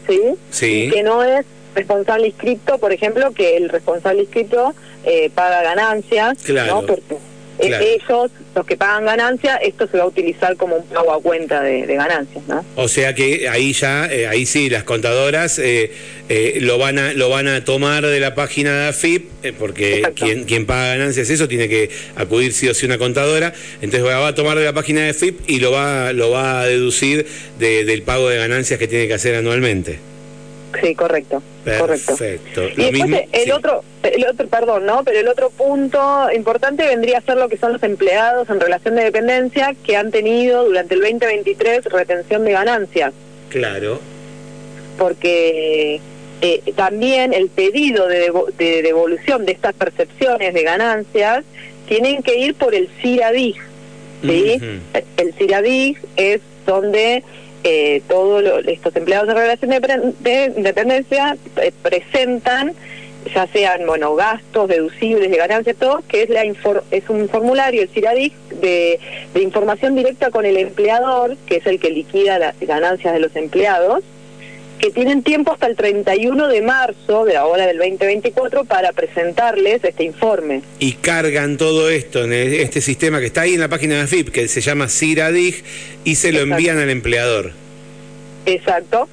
¿sí? 0.51 0.91
que 0.91 1.03
no 1.03 1.23
es 1.23 1.45
responsable 1.77 2.27
inscrito, 2.27 2.79
por 2.79 2.93
ejemplo, 2.93 3.33
que 3.33 3.57
el 3.57 3.69
responsable 3.69 4.23
inscrito 4.23 4.75
eh, 5.05 5.31
paga 5.35 5.63
ganancias, 5.63 6.43
claro. 6.43 6.83
¿no? 6.83 6.97
ellos, 7.59 8.31
los 8.55 8.67
que 8.67 8.77
pagan 8.77 9.05
ganancias, 9.05 9.59
esto 9.63 9.87
se 9.87 9.97
va 9.97 10.05
a 10.05 10.07
utilizar 10.07 10.57
como 10.57 10.77
un 10.77 10.87
pago 10.87 11.13
a 11.13 11.21
cuenta 11.21 11.63
de, 11.63 11.87
ganancias, 11.87 12.45
¿no? 12.47 12.65
O 12.77 12.89
sea 12.89 13.15
que 13.15 13.49
ahí 13.49 13.73
ya, 13.73 14.07
eh, 14.07 14.27
ahí 14.27 14.47
sí, 14.47 14.69
las 14.69 14.85
contadoras 14.85 15.59
eh, 15.59 15.91
eh, 16.29 16.59
lo 16.61 16.79
van 16.79 16.99
a 16.99 17.13
lo 17.15 17.31
van 17.31 17.49
a 17.49 17.65
tomar 17.65 18.05
de 18.05 18.21
la 18.21 18.35
página 18.35 18.73
de 18.73 18.89
AFIP, 18.89 19.55
porque 19.59 20.03
quien, 20.15 20.45
quien 20.45 20.67
paga 20.67 20.97
ganancias 20.97 21.31
eso 21.31 21.49
tiene 21.49 21.69
que 21.69 21.91
acudir 22.17 22.53
sí 22.53 22.69
o 22.69 22.75
sí 22.75 22.87
una 22.87 22.99
contadora, 22.99 23.53
entonces 23.81 24.07
va 24.07 24.27
a 24.27 24.35
tomar 24.35 24.59
de 24.59 24.65
la 24.65 24.73
página 24.73 25.03
de 25.03 25.11
AFIP 25.11 25.49
y 25.49 25.61
lo 25.61 25.73
va 25.73 26.13
lo 26.13 26.31
va 26.31 26.61
a 26.61 26.67
deducir 26.67 27.27
del 27.59 28.03
pago 28.03 28.29
de 28.29 28.37
ganancias 28.37 28.79
que 28.79 28.89
tiene 28.89 29.07
que 29.07 29.15
hacer 29.15 29.35
anualmente. 29.35 29.99
Sí, 30.83 30.95
correcto. 30.95 31.43
Perfecto. 31.65 32.65
y 32.77 32.91
después 32.91 33.25
el 33.33 33.53
otro, 33.53 33.83
el 34.03 34.27
otro, 34.27 34.47
perdón, 34.49 34.87
¿no? 34.87 35.05
Pero 35.05 35.21
el 35.21 35.29
otro 35.29 35.51
punto 35.51 36.29
importante 36.35 36.87
vendría 36.87 37.19
a 37.19 37.21
ser 37.23 37.37
lo 37.37 37.49
que 37.49 37.57
son 37.57 37.73
los 37.73 37.83
empleados 37.83 38.49
en 38.51 38.61
relación 38.61 38.97
de 38.97 39.05
dependencia 39.05 39.75
que 39.85 39.97
han 39.97 40.11
tenido 40.11 40.65
durante 40.65 40.95
el 40.95 41.01
2023 41.01 41.85
retención 41.87 42.45
de 42.45 42.53
ganancias. 42.53 43.13
Claro. 43.49 44.01
Porque 44.99 46.01
eh, 46.43 46.63
también 46.75 47.33
el 47.33 47.49
pedido 47.49 48.09
de, 48.09 48.33
de, 48.59 48.83
devolución 48.83 49.47
de 49.47 49.53
estas 49.53 49.75
percepciones 49.75 50.53
de 50.53 50.63
ganancias 50.63 51.45
tienen 51.89 52.23
que 52.23 52.39
ir 52.39 52.55
por 52.55 52.75
el 52.75 52.89
CIRADIG, 53.01 53.57
¿sí? 54.23 54.61
El 55.17 55.35
CIRADIG 55.35 55.99
es 56.17 56.41
donde 56.67 57.23
eh, 57.69 58.01
todos 58.09 58.45
estos 58.69 58.95
empleados 58.95 59.27
de 59.27 59.35
relación 59.35 59.71
de, 60.21 60.53
dependencia 60.57 61.37
eh, 61.57 61.73
presentan 61.83 62.75
ya 63.35 63.49
sean 63.49 63.85
bueno 63.87 64.15
gastos 64.15 64.69
deducibles 64.69 65.33
de 65.33 65.37
ganancias 65.37 65.75
todo 65.77 66.01
que 66.07 66.23
es 66.23 66.31
la 66.31 66.45
es 66.45 67.11
un 67.11 67.29
formulario 67.29 67.83
el 67.83 67.89
CIRADIC 67.89 68.33
de, 68.51 69.01
de 69.35 69.43
información 69.43 69.97
directa 69.97 70.31
con 70.31 70.47
el 70.47 70.57
empleador 70.59 71.37
que 71.47 71.57
es 71.57 71.67
el 71.67 71.81
que 71.81 71.91
liquida 71.91 72.39
las 72.39 72.55
ganancias 72.61 73.13
de 73.13 73.19
los 73.19 73.35
empleados 73.35 74.05
que 74.87 74.93
tienen 74.93 75.25
tiempo 75.25 75.53
hasta 75.53 75.67
el 75.67 75.75
31 75.75 76.47
de 76.47 76.63
marzo 76.63 77.25
de 77.25 77.37
ahora 77.37 77.67
del 77.67 77.79
2024 77.79 78.65
para 78.65 78.93
presentarles 78.93 79.83
este 79.83 80.05
informe. 80.05 80.63
Y 80.79 80.93
cargan 80.93 81.57
todo 81.57 81.91
esto 81.91 82.23
en 82.23 82.33
este 82.33 82.81
sistema 82.81 83.19
que 83.19 83.27
está 83.27 83.41
ahí 83.41 83.55
en 83.55 83.61
la 83.61 83.69
página 83.69 83.97
de 83.97 84.03
AFIP, 84.03 84.29
que 84.29 84.47
se 84.47 84.61
llama 84.61 84.89
CIRADIG, 84.89 85.65
y 86.05 86.15
se 86.15 86.31
lo 86.31 86.41
envían 86.41 86.79
al 86.79 86.91
empleador. 86.91 87.51
Exacto. 88.45 89.09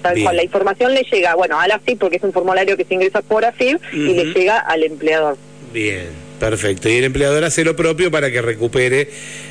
Tal 0.00 0.22
cual, 0.22 0.36
la 0.36 0.44
información 0.44 0.94
le 0.94 1.02
llega, 1.02 1.34
bueno, 1.34 1.60
a 1.60 1.68
la 1.68 1.74
AFIP, 1.74 1.98
porque 1.98 2.16
es 2.16 2.22
un 2.22 2.32
formulario 2.32 2.76
que 2.76 2.84
se 2.84 2.94
ingresa 2.94 3.20
por 3.20 3.44
AFIP, 3.44 3.78
y 3.92 4.14
le 4.14 4.24
llega 4.32 4.58
al 4.58 4.84
empleador. 4.84 5.36
Bien, 5.72 6.06
perfecto. 6.40 6.88
Y 6.88 6.96
el 6.96 7.04
empleador 7.04 7.44
hace 7.44 7.62
lo 7.62 7.76
propio 7.76 8.10
para 8.10 8.30
que 8.30 8.40
recupere 8.40 9.08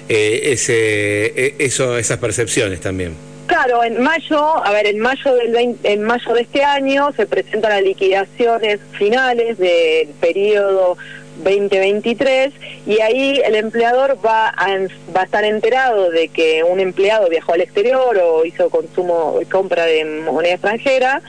eh, 0.10 0.42
ese, 0.46 1.26
e, 1.26 1.56
eso, 1.60 1.96
esas 1.96 2.18
percepciones 2.18 2.82
también. 2.82 3.33
Claro, 3.48 3.84
en 3.84 4.02
mayo, 4.02 4.66
a 4.66 4.72
ver, 4.72 4.88
en 4.88 5.00
mayo 5.00 5.36
del 5.36 5.78
en 5.84 6.04
mayo 6.04 6.34
de 6.34 6.42
este 6.42 6.64
año 6.64 7.12
se 7.12 7.26
presentan 7.26 7.72
las 7.72 7.84
liquidaciones 7.84 8.80
finales 8.94 9.58
del 9.58 10.08
periodo 10.22 10.98
2023 11.44 12.54
y 12.86 13.02
ahí 13.02 13.42
el 13.44 13.56
empleador 13.56 14.18
va 14.26 14.50
a, 14.50 14.68
va 15.16 15.22
a 15.22 15.24
estar 15.24 15.44
enterado 15.44 16.10
de 16.10 16.30
que 16.30 16.64
un 16.64 16.80
empleado 16.80 17.28
viajó 17.28 17.54
al 17.54 17.62
exterior 17.62 18.18
o 18.24 18.46
hizo 18.46 18.70
consumo 18.70 19.40
compra 19.52 19.86
de 19.86 20.06
moneda 20.06 20.54
extranjera 20.54 21.22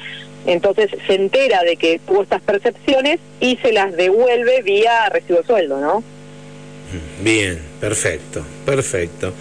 entonces 0.47 0.91
se 1.07 1.15
entera 1.15 1.63
de 1.63 1.77
que 1.77 1.99
tuvo 2.07 2.23
estas 2.23 2.43
percepciones 2.43 3.19
y 3.41 3.57
se 3.57 3.73
las 3.73 3.97
devuelve 3.97 4.63
vía 4.63 5.09
recibo 5.09 5.39
de 5.41 5.47
sueldo, 5.47 5.81
¿no? 5.81 6.05
Bien, 7.23 7.59
perfecto, 7.81 8.45
perfecto. 8.65 9.33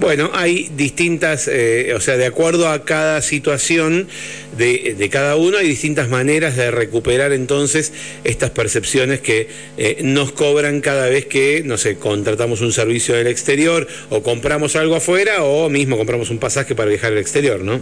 Bueno, 0.00 0.30
hay 0.32 0.70
distintas, 0.76 1.48
eh, 1.48 1.92
o 1.94 2.00
sea, 2.00 2.16
de 2.16 2.26
acuerdo 2.26 2.68
a 2.68 2.84
cada 2.84 3.20
situación 3.22 4.08
de, 4.56 4.94
de, 4.96 5.08
cada 5.10 5.36
uno, 5.36 5.58
hay 5.58 5.68
distintas 5.68 6.08
maneras 6.08 6.56
de 6.56 6.70
recuperar 6.70 7.32
entonces 7.32 7.92
estas 8.24 8.50
percepciones 8.50 9.20
que 9.20 9.48
eh, 9.76 9.98
nos 10.02 10.32
cobran 10.32 10.80
cada 10.80 11.08
vez 11.08 11.26
que, 11.26 11.62
no 11.64 11.76
sé, 11.76 11.96
contratamos 11.96 12.60
un 12.60 12.72
servicio 12.72 13.14
del 13.14 13.26
exterior 13.26 13.86
o 14.10 14.22
compramos 14.22 14.76
algo 14.76 14.96
afuera 14.96 15.44
o 15.44 15.68
mismo 15.68 15.96
compramos 15.96 16.30
un 16.30 16.38
pasaje 16.38 16.74
para 16.74 16.88
viajar 16.88 17.12
al 17.12 17.18
exterior, 17.18 17.60
¿no? 17.60 17.80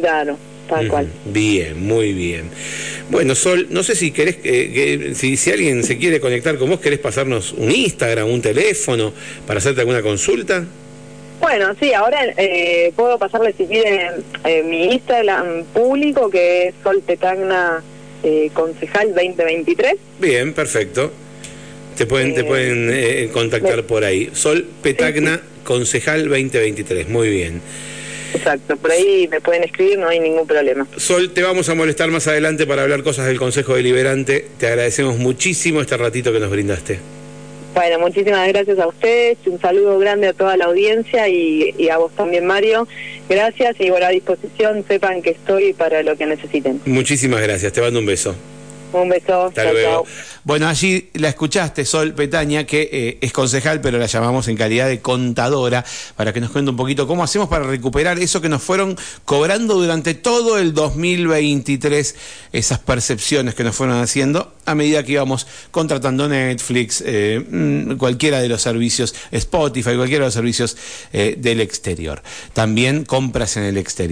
Claro 0.00 0.38
tal 0.70 0.88
cual. 0.88 1.08
Bien, 1.26 1.80
muy 1.80 2.12
bien. 2.12 2.48
Bueno, 3.10 3.34
Sol, 3.34 3.66
no 3.70 3.82
sé 3.82 3.94
si 3.94 4.12
querés, 4.12 4.36
que, 4.36 5.12
si, 5.14 5.36
si, 5.36 5.50
alguien 5.50 5.82
se 5.82 5.98
quiere 5.98 6.20
conectar 6.20 6.56
con 6.56 6.70
vos, 6.70 6.80
¿querés 6.80 7.00
pasarnos 7.00 7.52
un 7.52 7.70
Instagram, 7.70 8.30
un 8.30 8.40
teléfono 8.40 9.12
para 9.46 9.58
hacerte 9.58 9.80
alguna 9.80 10.00
consulta? 10.00 10.64
Bueno, 11.40 11.74
sí, 11.80 11.92
ahora 11.94 12.18
eh, 12.36 12.92
puedo 12.94 13.18
pasarle 13.18 13.54
si 13.56 13.64
quieren 13.64 14.22
eh, 14.44 14.62
mi 14.62 14.92
Instagram 14.92 15.64
público 15.72 16.30
que 16.30 16.68
es 16.68 16.74
Sol 16.82 17.02
Petagna 17.04 17.82
eh, 18.22 18.50
Concejal 18.52 19.14
2023. 19.14 19.94
Bien, 20.18 20.52
perfecto. 20.52 21.10
Te 21.96 22.06
pueden, 22.06 22.34
te 22.34 22.44
pueden 22.44 23.28
contactar 23.30 23.84
por 23.84 24.04
ahí. 24.04 24.30
Sol 24.32 24.66
Petagna 24.82 25.40
Concejal 25.64 26.28
2023, 26.28 27.08
muy 27.08 27.28
bien. 27.28 27.60
Exacto, 28.34 28.76
por 28.76 28.90
ahí 28.90 29.28
me 29.28 29.40
pueden 29.40 29.64
escribir, 29.64 29.98
no 29.98 30.08
hay 30.08 30.20
ningún 30.20 30.46
problema. 30.46 30.86
Sol, 30.96 31.30
te 31.30 31.42
vamos 31.42 31.68
a 31.68 31.74
molestar 31.74 32.10
más 32.10 32.26
adelante 32.26 32.66
para 32.66 32.82
hablar 32.82 33.02
cosas 33.02 33.26
del 33.26 33.38
Consejo 33.38 33.74
Deliberante. 33.74 34.46
Te 34.58 34.66
agradecemos 34.66 35.18
muchísimo 35.18 35.80
este 35.80 35.96
ratito 35.96 36.32
que 36.32 36.40
nos 36.40 36.50
brindaste. 36.50 36.98
Bueno, 37.74 38.00
muchísimas 38.00 38.48
gracias 38.48 38.78
a 38.78 38.88
ustedes, 38.88 39.38
un 39.46 39.60
saludo 39.60 39.98
grande 39.98 40.28
a 40.28 40.32
toda 40.32 40.56
la 40.56 40.64
audiencia 40.64 41.28
y, 41.28 41.88
a 41.88 41.98
vos 41.98 42.12
también, 42.16 42.44
Mario. 42.44 42.88
Gracias 43.28 43.76
y 43.78 43.90
bueno, 43.90 44.06
a 44.06 44.10
disposición, 44.10 44.84
sepan 44.86 45.22
que 45.22 45.30
estoy 45.30 45.72
para 45.72 46.02
lo 46.02 46.16
que 46.16 46.26
necesiten. 46.26 46.80
Muchísimas 46.84 47.40
gracias, 47.42 47.72
te 47.72 47.80
mando 47.80 48.00
un 48.00 48.06
beso. 48.06 48.34
Un 48.92 49.08
beso. 49.08 49.46
Hasta 49.46 49.72
luego. 49.72 50.06
Bueno, 50.44 50.68
allí 50.68 51.10
la 51.14 51.28
escuchaste, 51.28 51.84
Sol 51.84 52.14
Petaña, 52.14 52.64
que 52.64 52.88
eh, 52.92 53.18
es 53.20 53.32
concejal, 53.32 53.80
pero 53.80 53.98
la 53.98 54.06
llamamos 54.06 54.48
en 54.48 54.56
calidad 54.56 54.88
de 54.88 55.00
contadora, 55.00 55.84
para 56.16 56.32
que 56.32 56.40
nos 56.40 56.50
cuente 56.50 56.70
un 56.70 56.76
poquito 56.76 57.06
cómo 57.06 57.22
hacemos 57.22 57.48
para 57.48 57.64
recuperar 57.64 58.18
eso 58.18 58.40
que 58.40 58.48
nos 58.48 58.62
fueron 58.62 58.96
cobrando 59.24 59.74
durante 59.74 60.14
todo 60.14 60.58
el 60.58 60.72
2023, 60.72 62.14
esas 62.52 62.78
percepciones 62.78 63.54
que 63.54 63.64
nos 63.64 63.76
fueron 63.76 64.00
haciendo 64.00 64.52
a 64.70 64.74
medida 64.74 65.02
que 65.02 65.12
íbamos 65.12 65.46
contratando 65.70 66.28
Netflix, 66.28 67.02
eh, 67.04 67.44
mm, 67.46 67.96
cualquiera 67.96 68.40
de 68.40 68.48
los 68.48 68.62
servicios, 68.62 69.14
Spotify, 69.30 69.96
cualquiera 69.96 70.24
de 70.24 70.28
los 70.28 70.34
servicios 70.34 70.76
eh, 71.12 71.34
del 71.36 71.60
exterior. 71.60 72.22
También 72.52 73.04
compras 73.04 73.56
en 73.56 73.64
el 73.64 73.76
exterior. 73.76 74.10